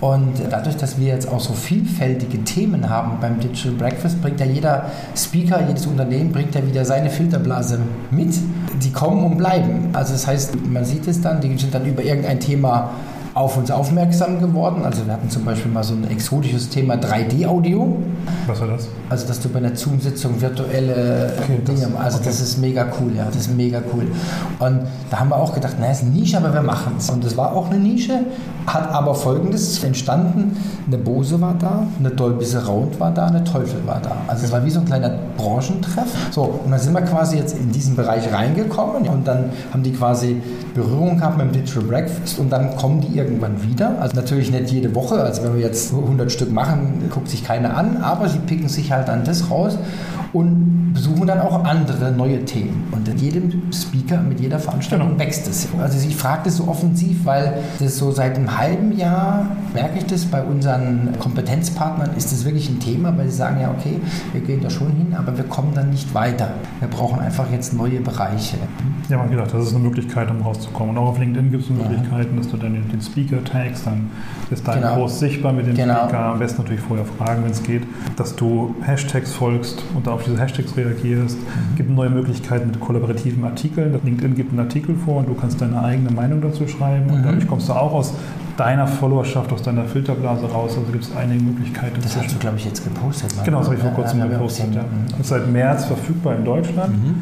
Und 0.00 0.32
dadurch, 0.48 0.76
dass 0.78 0.98
wir 0.98 1.08
jetzt 1.08 1.28
auch 1.30 1.40
so 1.40 1.52
vielfältige 1.52 2.42
Themen 2.44 2.88
haben 2.88 3.18
beim 3.20 3.38
Digital 3.38 3.72
Breakfast, 3.72 4.22
bringt 4.22 4.40
ja 4.40 4.46
jeder 4.46 4.86
Speaker, 5.14 5.60
jedes 5.66 5.86
Unternehmen 5.86 6.32
bringt 6.32 6.54
ja 6.54 6.66
wieder 6.66 6.86
seine 6.86 7.10
Filterblase 7.10 7.78
mit. 8.10 8.34
Die 8.82 8.92
kommen 8.92 9.24
und 9.24 9.36
bleiben. 9.36 9.90
Also 9.92 10.14
das 10.14 10.26
heißt, 10.26 10.56
man 10.66 10.86
sieht 10.86 11.06
es 11.06 11.20
dann, 11.20 11.42
die 11.42 11.56
sind 11.58 11.74
dann 11.74 11.84
über 11.84 12.02
irgendein 12.02 12.40
Thema 12.40 12.92
auf 13.40 13.56
uns 13.56 13.70
aufmerksam 13.70 14.38
geworden. 14.38 14.82
Also 14.84 15.06
wir 15.06 15.14
hatten 15.14 15.30
zum 15.30 15.44
Beispiel 15.44 15.72
mal 15.72 15.82
so 15.82 15.94
ein 15.94 16.08
exotisches 16.10 16.68
Thema 16.68 16.94
3D-Audio. 16.94 17.96
Was 18.46 18.60
war 18.60 18.68
das? 18.68 18.88
Also 19.08 19.26
dass 19.26 19.40
du 19.40 19.48
bei 19.48 19.58
einer 19.58 19.74
Zoom-Sitzung 19.74 20.40
virtuelle 20.40 21.32
okay, 21.42 21.58
Dinge, 21.66 21.88
das, 21.92 22.00
also 22.00 22.18
okay. 22.18 22.26
das 22.26 22.40
ist 22.40 22.58
mega 22.58 22.86
cool, 23.00 23.12
ja, 23.16 23.24
das 23.24 23.36
ist 23.36 23.56
mega 23.56 23.80
cool. 23.92 24.06
Und 24.58 24.80
da 25.10 25.20
haben 25.20 25.30
wir 25.30 25.36
auch 25.36 25.54
gedacht, 25.54 25.80
naja, 25.80 25.92
ist 25.92 26.02
eine 26.02 26.10
Nische, 26.10 26.36
aber 26.36 26.52
wir 26.52 26.62
machen 26.62 26.94
es. 26.98 27.08
Und 27.10 27.24
das 27.24 27.36
war 27.36 27.56
auch 27.56 27.70
eine 27.70 27.78
Nische, 27.78 28.20
hat 28.66 28.92
aber 28.92 29.14
folgendes 29.14 29.82
entstanden, 29.82 30.56
eine 30.86 30.98
Bose 30.98 31.40
war 31.40 31.54
da, 31.58 31.86
eine 31.98 32.10
Dolby 32.10 32.44
Surround 32.44 33.00
war 33.00 33.10
da, 33.12 33.26
eine 33.26 33.42
Teufel 33.42 33.84
war 33.86 34.00
da. 34.00 34.16
Also 34.28 34.44
es 34.44 34.52
war 34.52 34.64
wie 34.64 34.70
so 34.70 34.80
ein 34.80 34.84
kleiner 34.84 35.10
Branchentreff. 35.36 36.08
So, 36.30 36.42
und 36.64 36.70
dann 36.70 36.78
sind 36.78 36.92
wir 36.92 37.02
quasi 37.02 37.36
jetzt 37.36 37.56
in 37.56 37.72
diesen 37.72 37.96
Bereich 37.96 38.30
reingekommen 38.32 39.08
und 39.08 39.26
dann 39.26 39.50
haben 39.72 39.82
die 39.82 39.92
quasi 39.92 40.40
Berührung 40.74 41.16
gehabt 41.16 41.38
mit 41.38 41.46
dem 41.46 41.52
Digital 41.52 41.82
Breakfast 41.84 42.38
und 42.38 42.50
dann 42.50 42.76
kommen 42.76 43.00
die 43.00 43.16
irgendwann 43.16 43.29
wieder. 43.62 44.00
Also 44.00 44.16
natürlich 44.16 44.50
nicht 44.50 44.70
jede 44.70 44.94
Woche, 44.94 45.16
also 45.16 45.44
wenn 45.44 45.54
wir 45.54 45.60
jetzt 45.60 45.92
100 45.92 46.30
Stück 46.32 46.52
machen, 46.52 47.10
guckt 47.10 47.28
sich 47.28 47.44
keiner 47.44 47.76
an, 47.76 47.98
aber 47.98 48.28
sie 48.28 48.38
picken 48.38 48.68
sich 48.68 48.92
halt 48.92 49.08
dann 49.08 49.24
das 49.24 49.50
raus 49.50 49.78
und 50.32 50.92
besuchen 50.94 51.26
dann 51.26 51.40
auch 51.40 51.64
andere 51.64 52.12
neue 52.12 52.44
Themen. 52.44 52.84
Und 52.92 53.08
in 53.08 53.18
jedem 53.18 53.72
Speaker, 53.72 54.20
mit 54.20 54.40
jeder 54.40 54.58
Veranstaltung 54.58 55.08
genau. 55.08 55.20
wächst 55.20 55.48
es. 55.48 55.68
Also 55.78 56.06
ich 56.06 56.16
frage 56.16 56.42
das 56.44 56.56
so 56.56 56.68
offensiv, 56.68 57.24
weil 57.24 57.58
das 57.78 57.98
so 57.98 58.10
seit 58.10 58.36
einem 58.36 58.56
halben 58.58 58.96
Jahr, 58.96 59.46
merke 59.74 59.98
ich 59.98 60.06
das, 60.06 60.24
bei 60.24 60.42
unseren 60.42 61.10
Kompetenzpartnern 61.18 62.10
ist 62.16 62.32
das 62.32 62.44
wirklich 62.44 62.68
ein 62.68 62.80
Thema, 62.80 63.16
weil 63.16 63.28
sie 63.28 63.36
sagen, 63.36 63.60
ja 63.60 63.70
okay, 63.70 64.00
wir 64.32 64.40
gehen 64.40 64.60
da 64.60 64.70
schon 64.70 64.88
hin, 64.92 65.14
aber 65.16 65.36
wir 65.36 65.44
kommen 65.44 65.72
dann 65.74 65.90
nicht 65.90 66.14
weiter. 66.14 66.50
Wir 66.78 66.88
brauchen 66.88 67.20
einfach 67.20 67.50
jetzt 67.50 67.72
neue 67.74 68.00
Bereiche. 68.00 68.56
Ja, 69.08 69.18
man 69.18 69.30
gedacht, 69.30 69.52
das 69.52 69.66
ist 69.66 69.74
eine 69.74 69.82
Möglichkeit, 69.82 70.30
um 70.30 70.42
rauszukommen. 70.42 70.96
Und 70.96 71.02
auch 71.02 71.08
auf 71.08 71.18
LinkedIn 71.18 71.50
gibt 71.50 71.64
es 71.64 71.70
Möglichkeiten, 71.70 72.36
dass 72.36 72.48
du 72.48 72.56
dann 72.56 72.74
den 72.74 73.00
Speaker 73.00 73.42
tagst, 73.44 73.86
dann 73.86 74.10
ist 74.50 74.66
dein 74.66 74.80
genau. 74.80 74.94
Post 74.96 75.18
sichtbar 75.18 75.52
mit 75.52 75.66
dem 75.66 75.74
genau. 75.74 76.04
Speaker. 76.04 76.18
Am 76.18 76.38
besten 76.38 76.62
natürlich 76.62 76.80
vorher 76.80 77.06
fragen, 77.06 77.44
wenn 77.44 77.50
es 77.50 77.62
geht, 77.62 77.82
dass 78.16 78.36
du 78.36 78.74
Hashtags 78.82 79.32
folgst 79.32 79.82
und 79.94 80.06
auf 80.20 80.26
diese 80.26 80.40
Hashtags 80.40 80.76
reagierst. 80.76 81.38
Mhm. 81.38 81.44
Es 81.70 81.76
gibt 81.76 81.90
neue 81.90 82.10
Möglichkeiten 82.10 82.68
mit 82.68 82.80
kollaborativen 82.80 83.44
Artikeln. 83.44 83.98
LinkedIn 84.04 84.34
gibt 84.34 84.50
einen 84.50 84.60
Artikel 84.60 84.94
vor 84.94 85.18
und 85.18 85.28
du 85.28 85.34
kannst 85.34 85.60
deine 85.60 85.82
eigene 85.82 86.10
Meinung 86.10 86.40
dazu 86.40 86.66
schreiben. 86.68 87.06
Mhm. 87.06 87.14
Und 87.14 87.22
dadurch 87.24 87.46
kommst 87.46 87.68
du 87.68 87.72
auch 87.72 87.92
aus 87.92 88.14
deiner 88.56 88.86
Followerschaft, 88.86 89.52
aus 89.52 89.62
deiner 89.62 89.84
Filterblase 89.84 90.46
raus. 90.46 90.76
Also 90.76 90.92
gibt 90.92 91.04
es 91.04 91.16
einige 91.16 91.42
Möglichkeiten. 91.42 92.00
Das 92.02 92.16
hast 92.16 92.34
du, 92.34 92.38
glaube 92.38 92.58
ich, 92.58 92.66
jetzt 92.66 92.84
gepostet. 92.84 93.32
Genau, 93.44 93.58
das 93.58 93.66
habe 93.68 93.76
ich 93.76 93.82
vor 93.82 93.92
kurzem 93.92 94.20
gepostet. 94.20 94.74
Ja. 94.74 94.84
Ist 95.18 95.28
seit 95.28 95.50
März 95.50 95.86
verfügbar 95.86 96.36
in 96.36 96.44
Deutschland. 96.44 96.92
Mhm. 96.92 97.14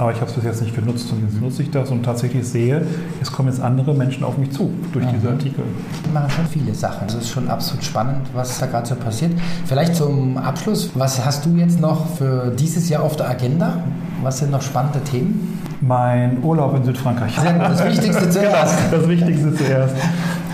Aber 0.00 0.12
ich 0.12 0.16
habe 0.18 0.30
es 0.30 0.32
bis 0.32 0.44
jetzt 0.44 0.62
nicht 0.62 0.74
genutzt 0.74 1.12
und 1.12 1.22
jetzt 1.22 1.38
nutze 1.42 1.62
ich 1.62 1.70
das 1.70 1.90
und 1.90 2.02
tatsächlich 2.02 2.48
sehe, 2.48 2.86
es 3.20 3.30
kommen 3.30 3.50
jetzt 3.50 3.60
andere 3.60 3.92
Menschen 3.92 4.24
auf 4.24 4.38
mich 4.38 4.50
zu 4.50 4.70
durch 4.94 5.04
mhm. 5.04 5.10
diese 5.14 5.28
Artikel. 5.28 5.62
Wir 6.04 6.12
machen 6.14 6.30
schon 6.30 6.46
viele 6.46 6.74
Sachen. 6.74 7.06
Es 7.06 7.16
ist 7.16 7.28
schon 7.28 7.50
absolut 7.50 7.84
spannend, 7.84 8.26
was 8.32 8.58
da 8.58 8.64
gerade 8.64 8.88
so 8.88 8.94
passiert. 8.94 9.32
Vielleicht 9.66 9.94
zum 9.94 10.38
Abschluss, 10.38 10.88
was 10.94 11.22
hast 11.22 11.44
du 11.44 11.50
jetzt 11.50 11.80
noch 11.80 12.06
für 12.16 12.50
dieses 12.50 12.88
Jahr 12.88 13.02
auf 13.02 13.16
der 13.16 13.28
Agenda? 13.28 13.84
Was 14.22 14.38
sind 14.38 14.52
noch 14.52 14.62
spannende 14.62 15.00
Themen? 15.00 15.60
Mein 15.82 16.42
Urlaub 16.42 16.74
in 16.76 16.84
Südfrankreich. 16.84 17.36
Das 17.36 17.84
Wichtigste 17.84 18.30
zuerst. 18.30 18.78
das 18.90 19.06
Wichtigste 19.06 19.54
zuerst. 19.54 19.96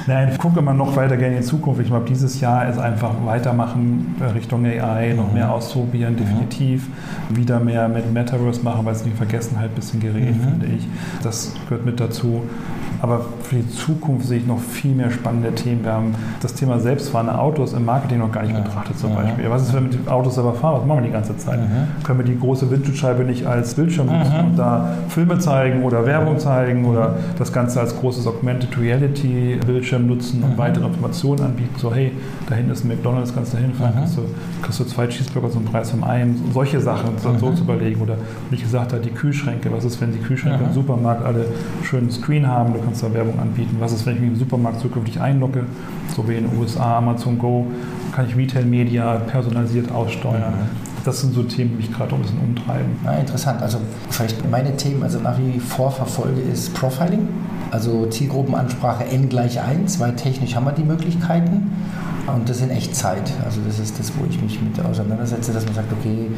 Nein, 0.06 0.30
ich 0.32 0.38
gucke 0.38 0.60
immer 0.60 0.72
noch 0.72 0.94
weiter 0.94 1.16
gerne 1.16 1.36
in 1.36 1.42
die 1.42 1.46
Zukunft. 1.46 1.80
Ich 1.80 1.88
glaube, 1.88 2.06
dieses 2.08 2.40
Jahr 2.40 2.68
ist 2.68 2.78
einfach 2.78 3.12
weitermachen 3.24 4.14
Richtung 4.34 4.64
AI, 4.64 5.14
noch 5.14 5.32
mehr 5.32 5.52
ausprobieren, 5.52 6.12
mhm. 6.12 6.18
definitiv. 6.18 6.86
Wieder 7.30 7.58
mehr 7.58 7.88
mit 7.88 8.12
Metaverse 8.12 8.62
machen, 8.62 8.84
weil 8.84 8.94
es 8.94 9.02
die 9.02 9.10
Vergessenheit 9.10 9.70
ein 9.70 9.74
bisschen 9.74 10.00
gerät, 10.00 10.36
mhm. 10.36 10.40
finde 10.40 10.66
ich. 10.66 10.86
Das 11.22 11.54
gehört 11.68 11.84
mit 11.84 11.98
dazu. 11.98 12.42
Aber 13.02 13.20
für 13.42 13.56
die 13.56 13.68
Zukunft 13.68 14.26
sehe 14.26 14.38
ich 14.38 14.46
noch 14.46 14.58
viel 14.58 14.94
mehr 14.94 15.10
spannende 15.10 15.54
Themen. 15.54 15.84
Wir 15.84 15.92
haben 15.92 16.14
das 16.40 16.54
Thema 16.54 16.78
selbstfahrende 16.78 17.38
Autos 17.38 17.72
im 17.72 17.84
Marketing 17.84 18.18
noch 18.18 18.32
gar 18.32 18.42
nicht 18.42 18.54
ja. 18.54 18.60
betrachtet 18.60 18.98
zum 18.98 19.14
Beispiel. 19.14 19.50
Was 19.50 19.62
ist, 19.62 19.74
wenn 19.74 19.90
wir 19.90 19.98
mit 19.98 20.08
Autos 20.08 20.34
selber 20.34 20.54
fahren? 20.54 20.80
Was 20.80 20.86
machen 20.86 20.98
wir 21.00 21.06
die 21.06 21.12
ganze 21.12 21.36
Zeit? 21.36 21.60
Mhm. 21.60 22.02
Können 22.04 22.18
wir 22.20 22.24
die 22.24 22.38
große 22.38 22.70
Windschutzscheibe 22.70 23.24
nicht 23.24 23.46
als 23.46 23.74
Bildschirm 23.74 24.06
nutzen 24.06 24.32
mhm. 24.38 24.50
und 24.50 24.58
da 24.58 24.88
Filme 25.08 25.38
zeigen 25.38 25.82
oder 25.82 26.06
Werbung 26.06 26.38
zeigen 26.38 26.84
oder 26.84 27.16
das 27.38 27.52
Ganze 27.52 27.80
als 27.80 27.98
großes 27.98 28.26
Augmented 28.26 28.78
Reality 28.78 29.60
Bildschirm 29.66 29.95
nutzen 29.98 30.42
und 30.42 30.52
mhm. 30.52 30.58
weitere 30.58 30.86
Informationen 30.86 31.44
anbieten? 31.44 31.74
So, 31.78 31.94
hey, 31.94 32.12
da 32.48 32.54
hinten 32.54 32.72
ist 32.72 32.84
ein 32.84 32.88
McDonalds, 32.88 33.34
kannst 33.34 33.54
du 33.54 33.58
hinfahren, 33.58 33.94
mhm. 33.94 34.00
kriegst, 34.00 34.16
du, 34.16 34.22
kriegst 34.62 34.80
du 34.80 34.84
zwei 34.84 35.06
Cheeseburger 35.06 35.50
zum 35.50 35.64
Preis 35.64 35.90
von 35.90 36.04
einem. 36.04 36.36
Solche 36.52 36.80
Sachen 36.80 37.10
so 37.18 37.52
zu 37.52 37.62
überlegen. 37.62 38.00
Oder 38.00 38.16
wie 38.50 38.56
ich 38.56 38.62
gesagt 38.62 38.92
habe, 38.92 39.02
die 39.02 39.10
Kühlschränke. 39.10 39.72
Was 39.72 39.84
ist, 39.84 40.00
wenn 40.00 40.12
die 40.12 40.18
Kühlschränke 40.18 40.64
im 40.64 40.72
Supermarkt 40.72 41.24
alle 41.24 41.46
schönen 41.82 42.10
Screen 42.10 42.46
haben? 42.46 42.72
Du 42.72 42.80
kannst 42.80 43.02
da 43.02 43.12
Werbung 43.12 43.38
anbieten. 43.38 43.76
Was 43.78 43.92
ist, 43.92 44.06
wenn 44.06 44.14
ich 44.14 44.20
mich 44.20 44.30
im 44.30 44.36
Supermarkt 44.36 44.80
zukünftig 44.80 45.20
einlogge, 45.20 45.64
so 46.14 46.28
wie 46.28 46.34
in 46.34 46.48
den 46.48 46.58
USA, 46.58 46.98
Amazon 46.98 47.38
Go, 47.38 47.66
kann 48.12 48.26
ich 48.26 48.36
Retail-Media 48.36 49.16
personalisiert 49.26 49.92
aussteuern. 49.92 50.52
Mhm. 50.52 50.86
Das 51.04 51.20
sind 51.20 51.34
so 51.34 51.42
Themen, 51.44 51.70
die 51.70 51.76
mich 51.76 51.92
gerade 51.92 52.14
ein 52.14 52.22
bisschen 52.22 52.40
umtreiben. 52.40 52.96
Ja, 53.04 53.12
interessant. 53.12 53.62
Also 53.62 53.78
vielleicht 54.10 54.50
meine 54.50 54.76
Themen, 54.76 55.02
also 55.02 55.20
nach 55.20 55.38
wie 55.38 55.60
vor 55.60 55.92
verfolge, 55.92 56.40
ist 56.40 56.74
Profiling. 56.74 57.28
Also 57.76 58.06
Zielgruppenansprache 58.06 59.04
n 59.04 59.28
gleich 59.28 59.60
1, 59.60 60.00
weil 60.00 60.16
technisch 60.16 60.54
haben 60.54 60.64
wir 60.64 60.72
die 60.72 60.82
Möglichkeiten. 60.82 61.72
Und 62.34 62.48
das 62.48 62.60
in 62.60 62.70
Echtzeit. 62.70 63.32
Also 63.44 63.60
das 63.66 63.78
ist 63.78 63.98
das, 63.98 64.12
wo 64.18 64.24
ich 64.28 64.40
mich 64.42 64.60
mit 64.60 64.84
auseinandersetze, 64.84 65.52
dass 65.52 65.64
man 65.64 65.74
sagt, 65.74 65.92
okay, 65.92 66.30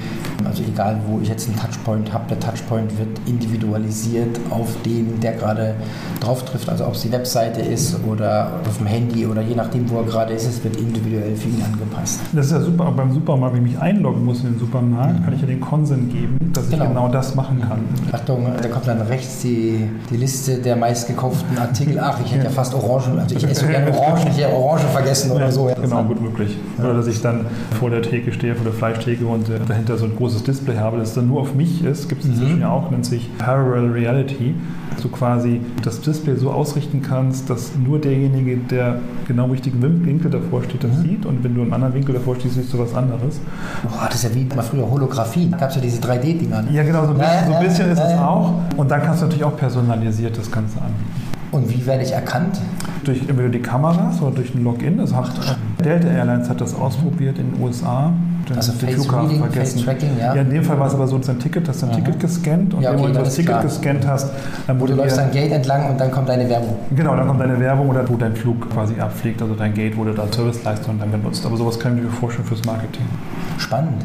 also 0.45 0.63
egal 0.63 1.01
wo 1.07 1.21
ich 1.21 1.29
jetzt 1.29 1.49
einen 1.49 1.59
Touchpoint 1.59 2.13
habe, 2.13 2.25
der 2.29 2.41
Touchpoint 2.41 2.97
wird 2.99 3.09
individualisiert 3.27 4.39
auf 4.51 4.69
den, 4.85 5.19
der 5.21 5.33
gerade 5.33 5.75
drauf 6.21 6.45
trifft. 6.45 6.69
Also 6.69 6.87
ob 6.87 6.95
es 6.95 7.03
die 7.03 7.13
Webseite 7.13 7.63
ist 7.63 7.97
oder 8.07 8.61
auf 8.69 8.77
dem 8.79 8.87
Handy 8.87 9.27
oder 9.27 9.41
je 9.41 9.55
nachdem, 9.55 9.89
wo 9.89 9.99
er 9.99 10.05
gerade 10.05 10.35
ist, 10.35 10.47
es 10.47 10.63
wird 10.63 10.77
individuell 10.77 11.35
für 11.37 11.49
ihn 11.49 11.63
angepasst. 11.63 12.21
Das 12.33 12.47
ist 12.47 12.53
ja 12.53 12.61
super, 12.61 12.89
auch 12.89 12.93
beim 12.93 13.13
Supermarkt, 13.13 13.57
wenn 13.57 13.67
ich 13.67 13.73
mich 13.73 13.81
einloggen 13.81 14.25
muss 14.25 14.41
in 14.41 14.53
den 14.53 14.59
Supermarkt, 14.59 15.21
mhm. 15.21 15.25
kann 15.25 15.35
ich 15.35 15.41
ja 15.41 15.47
den 15.47 15.61
Konsent 15.61 16.13
geben, 16.13 16.39
dass 16.53 16.69
genau. 16.69 16.85
ich 16.85 16.89
genau 16.91 17.09
das 17.09 17.35
machen 17.35 17.61
kann. 17.61 17.81
Mhm. 17.81 18.15
Achtung, 18.15 18.47
da 18.61 18.69
kommt 18.69 18.87
dann 18.87 19.01
rechts 19.01 19.41
die, 19.41 19.89
die 20.11 20.17
Liste 20.17 20.59
der 20.59 20.77
meistgekauften 20.77 21.57
Artikel. 21.59 21.99
Ach, 21.99 22.19
ich 22.25 22.33
hätte 22.33 22.45
ja 22.45 22.51
fast 22.51 22.75
Orangen, 22.75 23.19
also 23.19 23.35
ich 23.35 23.45
esse 23.45 23.67
gerne 23.69 23.97
Orangen, 23.97 24.29
ich 24.29 24.39
hätte 24.39 24.55
Orange 24.55 24.85
vergessen 24.93 25.31
oder 25.31 25.51
so. 25.51 25.71
Genau, 25.83 26.03
gut 26.05 26.21
möglich. 26.21 26.57
Ja. 26.79 26.85
Oder 26.85 26.95
dass 26.95 27.07
ich 27.07 27.21
dann 27.21 27.47
vor 27.79 27.91
der 27.91 28.03
Theke 28.03 28.33
stehe, 28.33 28.55
vor 28.55 28.65
der 28.65 28.73
Fleischtheke 28.73 29.27
und 29.27 29.49
äh, 29.49 29.59
dahinter 29.67 29.97
so 29.97 30.07
ein 30.07 30.17
großes 30.17 30.45
Display 30.45 30.77
habe, 30.77 30.99
das 30.99 31.15
dann 31.15 31.29
nur 31.29 31.41
auf 31.41 31.55
mich 31.55 31.85
ist. 31.85 32.09
Gibt 32.09 32.23
es 32.23 32.29
inzwischen 32.29 32.57
mhm. 32.57 32.63
ja 32.63 32.71
auch, 32.71 32.91
nennt 32.91 33.07
sich 33.07 33.31
Parallel 33.39 33.93
Reality. 33.93 34.55
Dass 34.91 35.03
du 35.03 35.09
quasi 35.11 35.61
das 35.83 36.01
Display 36.01 36.37
so 36.37 36.51
ausrichten 36.51 37.03
kannst, 37.03 37.51
dass 37.51 37.73
nur 37.77 38.01
derjenige, 38.01 38.57
der 38.57 38.99
genau 39.29 39.47
richtigen 39.47 39.81
Winkel 39.81 40.31
davor 40.31 40.65
steht, 40.65 40.83
das 40.83 40.97
mhm. 40.97 41.03
sieht. 41.03 41.27
Und 41.27 41.45
wenn 41.45 41.55
du 41.55 41.63
im 41.63 41.73
anderen 41.73 41.95
Winkel 41.95 42.15
davor 42.15 42.35
stehst, 42.37 42.55
siehst 42.55 42.73
du 42.73 42.79
was 42.79 42.95
anderes. 42.95 43.41
Boah, 43.83 44.07
das 44.07 44.17
ist 44.17 44.25
ja 44.25 44.35
wie 44.35 44.45
mal 44.55 44.63
früher 44.63 44.91
Holographie. 44.91 45.49
Da 45.51 45.57
gab 45.57 45.71
es 45.71 45.77
ja 45.77 45.83
diese 45.83 46.01
3D-Dinger. 46.01 46.63
Ne? 46.63 46.73
Ja, 46.73 46.83
genau, 46.83 47.05
so 47.05 47.13
ein 47.13 47.19
bisschen, 47.19 47.47
so 47.47 47.55
ein 47.55 47.65
bisschen 47.65 47.91
ist 47.91 48.01
es 48.01 48.19
auch. 48.19 48.55
Und 48.77 48.91
dann 48.91 49.03
kannst 49.03 49.23
du 49.23 49.27
natürlich 49.27 49.45
auch 49.45 49.57
personalisiert 49.57 50.37
das 50.37 50.51
Ganze 50.51 50.79
anbieten. 50.81 51.29
Und 51.51 51.73
wie 51.73 51.87
werde 51.87 52.03
ich 52.03 52.13
erkannt? 52.13 52.59
Durch 53.09 53.21
entweder 53.27 53.49
die 53.49 53.61
Kameras 53.63 54.21
oder 54.21 54.33
durch 54.33 54.55
ein 54.55 54.63
Login. 54.63 54.99
Das 54.99 55.15
hat, 55.15 55.31
Delta 55.83 56.09
Airlines 56.09 56.51
hat 56.51 56.61
das 56.61 56.75
ausprobiert 56.75 57.39
in 57.39 57.55
den 57.55 57.63
USA. 57.63 58.13
Den, 58.47 58.57
also 58.57 58.73
den 58.73 58.91
Flughafen 58.91 59.29
Reading, 59.29 59.41
vergessen. 59.41 59.87
Ja. 60.19 60.35
ja. 60.35 60.43
in 60.43 60.51
dem 60.51 60.63
Fall 60.63 60.79
war 60.79 60.89
es 60.89 60.95
aber 60.95 61.07
so, 61.07 61.17
dass 61.17 61.31
ein 61.31 61.39
Ticket, 61.39 61.67
hast 61.67 61.81
du 61.81 61.87
ein 61.87 61.93
Aha. 61.93 62.01
Ticket 62.01 62.21
gescannt 62.21 62.75
und 62.75 62.83
ja, 62.83 62.93
okay, 62.93 63.05
wenn 63.05 63.15
du 63.15 63.19
das 63.21 63.35
Ticket 63.35 63.47
klar. 63.47 63.63
gescannt 63.63 64.07
hast, 64.07 64.31
dann 64.67 64.79
wurde 64.79 64.93
Du 64.93 64.99
läufst 64.99 65.17
dein 65.17 65.31
Gate 65.31 65.53
entlang 65.53 65.89
und 65.91 65.99
dann 65.99 66.11
kommt 66.11 66.29
deine 66.29 66.47
Werbung. 66.51 66.77
Genau, 66.95 67.17
dann 67.17 67.27
kommt 67.27 67.41
deine 67.41 67.59
Werbung 67.59 67.89
oder 67.89 68.07
wo 68.07 68.17
dein 68.17 68.37
Flug 68.37 68.69
quasi 68.69 69.01
abfliegt. 69.01 69.41
Also 69.41 69.55
dein 69.55 69.73
Gate 69.73 69.97
wurde 69.97 70.13
da 70.13 70.27
Serviceleistung 70.31 70.99
dann 70.99 71.11
genutzt. 71.11 71.47
Aber 71.47 71.57
sowas 71.57 71.79
kann 71.79 71.97
ich 71.97 72.05
mir 72.05 72.11
vorstellen 72.11 72.47
fürs 72.47 72.63
Marketing. 72.67 73.07
Spannend. 73.57 74.05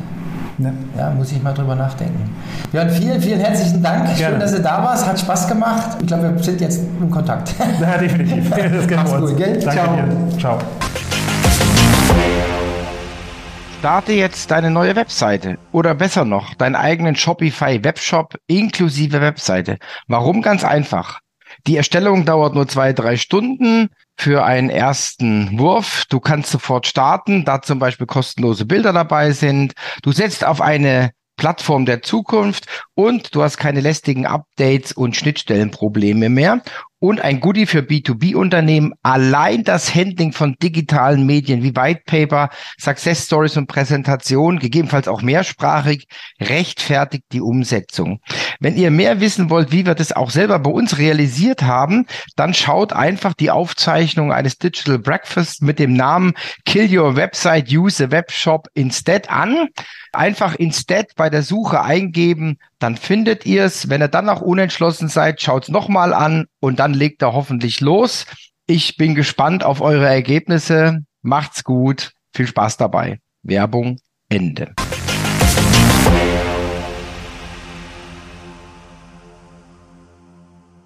Ja. 0.58 0.72
ja. 0.98 1.10
muss 1.12 1.32
ich 1.32 1.42
mal 1.42 1.54
drüber 1.54 1.76
nachdenken. 1.76 2.30
Björn, 2.72 2.89
vielen, 2.89 3.22
vielen 3.22 3.39
herzlichen 3.39 3.82
Dank. 3.82 4.06
Gerne. 4.06 4.18
Schön, 4.18 4.39
dass 4.39 4.52
du 4.52 4.62
da 4.62 4.84
warst. 4.84 5.08
Hat 5.08 5.20
Spaß 5.20 5.48
gemacht. 5.48 5.98
Ich 6.02 6.08
glaube, 6.08 6.36
wir 6.36 6.44
sind 6.44 6.62
jetzt 6.62 6.80
in 7.00 7.10
Kontakt. 7.10 7.54
Ja, 7.82 7.98
definitiv. 7.98 8.50
Das 8.56 8.89
Mach's 8.89 9.18
gut, 9.18 9.38
gell? 9.38 9.60
Danke 9.60 9.72
Ciao. 9.72 9.96
Dir. 9.96 10.39
Ciao. 10.39 10.60
Starte 13.80 14.13
jetzt 14.13 14.50
deine 14.50 14.72
neue 14.72 14.96
Webseite 14.96 15.58
oder 15.74 15.94
besser 15.94 16.24
noch, 16.24 16.54
deinen 16.54 16.76
eigenen 16.76 17.16
Shopify 17.18 17.84
Webshop 17.84 18.36
inklusive 18.48 19.20
Webseite. 19.20 19.78
Warum? 20.08 20.42
Ganz 20.42 20.63
einfach. 20.63 21.20
Die 21.68 21.76
Erstellung 21.76 22.24
dauert 22.24 22.56
nur 22.56 22.68
zwei, 22.68 22.94
drei 22.94 23.18
Stunden 23.18 23.89
für 24.17 24.43
einen 24.45 24.69
ersten 24.69 25.60
Wurf. 25.60 26.06
Du 26.10 26.19
kannst 26.19 26.52
sofort 26.52 26.88
starten, 26.88 27.45
da 27.45 27.62
zum 27.62 27.80
Beispiel 27.80 28.08
kostenlose 28.08 28.65
Bilder 28.65 28.93
dabei 28.93 29.32
sind. 29.32 29.73
Du 30.02 30.12
setzt 30.12 30.45
auf 30.45 30.62
eine 30.62 31.12
Plattform 31.36 31.86
der 31.86 32.02
Zukunft 32.02 32.67
und 32.93 33.34
du 33.34 33.41
hast 33.41 33.58
keine 33.58 33.82
lästigen 33.82 34.26
Updates 34.26 34.91
und 34.91 35.15
Schnittstellenprobleme 35.15 36.30
mehr. 36.30 36.62
Und 37.04 37.20
ein 37.20 37.42
Goodie 37.42 37.66
für 37.66 37.80
B2B-Unternehmen, 37.80 38.94
allein 39.04 39.66
das 39.66 39.94
Handling 39.94 40.32
von 40.32 40.56
digitalen 40.63 41.26
Medien 41.26 41.62
wie 41.62 41.76
White 41.76 42.04
Paper, 42.06 42.50
Success 42.80 43.26
Stories 43.26 43.58
und 43.58 43.68
Präsentation, 43.68 44.58
gegebenenfalls 44.58 45.10
auch 45.10 45.22
mehrsprachig, 45.22 46.08
rechtfertigt 46.39 47.26
die 47.34 47.42
Umsetzung. 47.42 48.22
Wenn 48.62 48.78
ihr 48.78 48.89
mehr 48.89 49.20
wissen 49.20 49.50
wollt, 49.50 49.74
wie 49.74 49.86
wir 49.86 49.96
das 49.96 50.13
auch 50.13 50.30
selber 50.30 50.60
bei 50.60 50.72
uns 50.72 50.98
realisiert 50.98 51.63
haben, 51.63 52.06
dann 52.38 52.54
schaut 52.54 52.94
einfach 52.94 53.34
die 53.34 53.52
Aufzeichnung 53.52 54.32
eines 54.32 54.58
Digital 54.58 54.98
Breakfast 54.98 55.62
mit 55.62 55.80
dem 55.80 55.92
Namen 55.92 56.32
Kill 56.63 56.88
Your 56.98 57.18
Website, 57.18 57.70
Use 57.70 58.02
a 58.02 58.12
Webshop 58.12 58.70
Instead 58.76 59.30
an. 59.30 59.68
Einfach 60.13 60.56
Instead 60.56 61.16
bei 61.18 61.30
der 61.30 61.42
Suche 61.42 61.82
eingeben, 61.82 62.60
dann 62.84 62.98
findet 62.98 63.46
ihr 63.46 63.63
es. 63.63 63.89
Wenn 63.89 64.02
ihr 64.02 64.10
dann 64.10 64.26
noch 64.26 64.41
unentschlossen 64.41 65.08
seid, 65.08 65.41
schaut 65.41 65.63
es 65.63 65.69
nochmal 65.69 66.13
an 66.13 66.48
und 66.60 66.80
dann 66.80 66.93
legt 66.93 67.22
er 67.22 67.34
hoffentlich 67.34 67.80
los. 67.80 68.26
Ich 68.67 68.98
bin 68.98 69.15
gespannt 69.15 69.63
auf 69.63 69.82
eure 69.82 70.08
Ergebnisse. 70.08 71.00
Macht's 71.22 71.63
gut. 71.63 72.12
Viel 72.36 72.48
Spaß 72.48 72.78
dabei. 72.78 73.19
Werbung 73.41 74.00
Ende. 74.30 74.74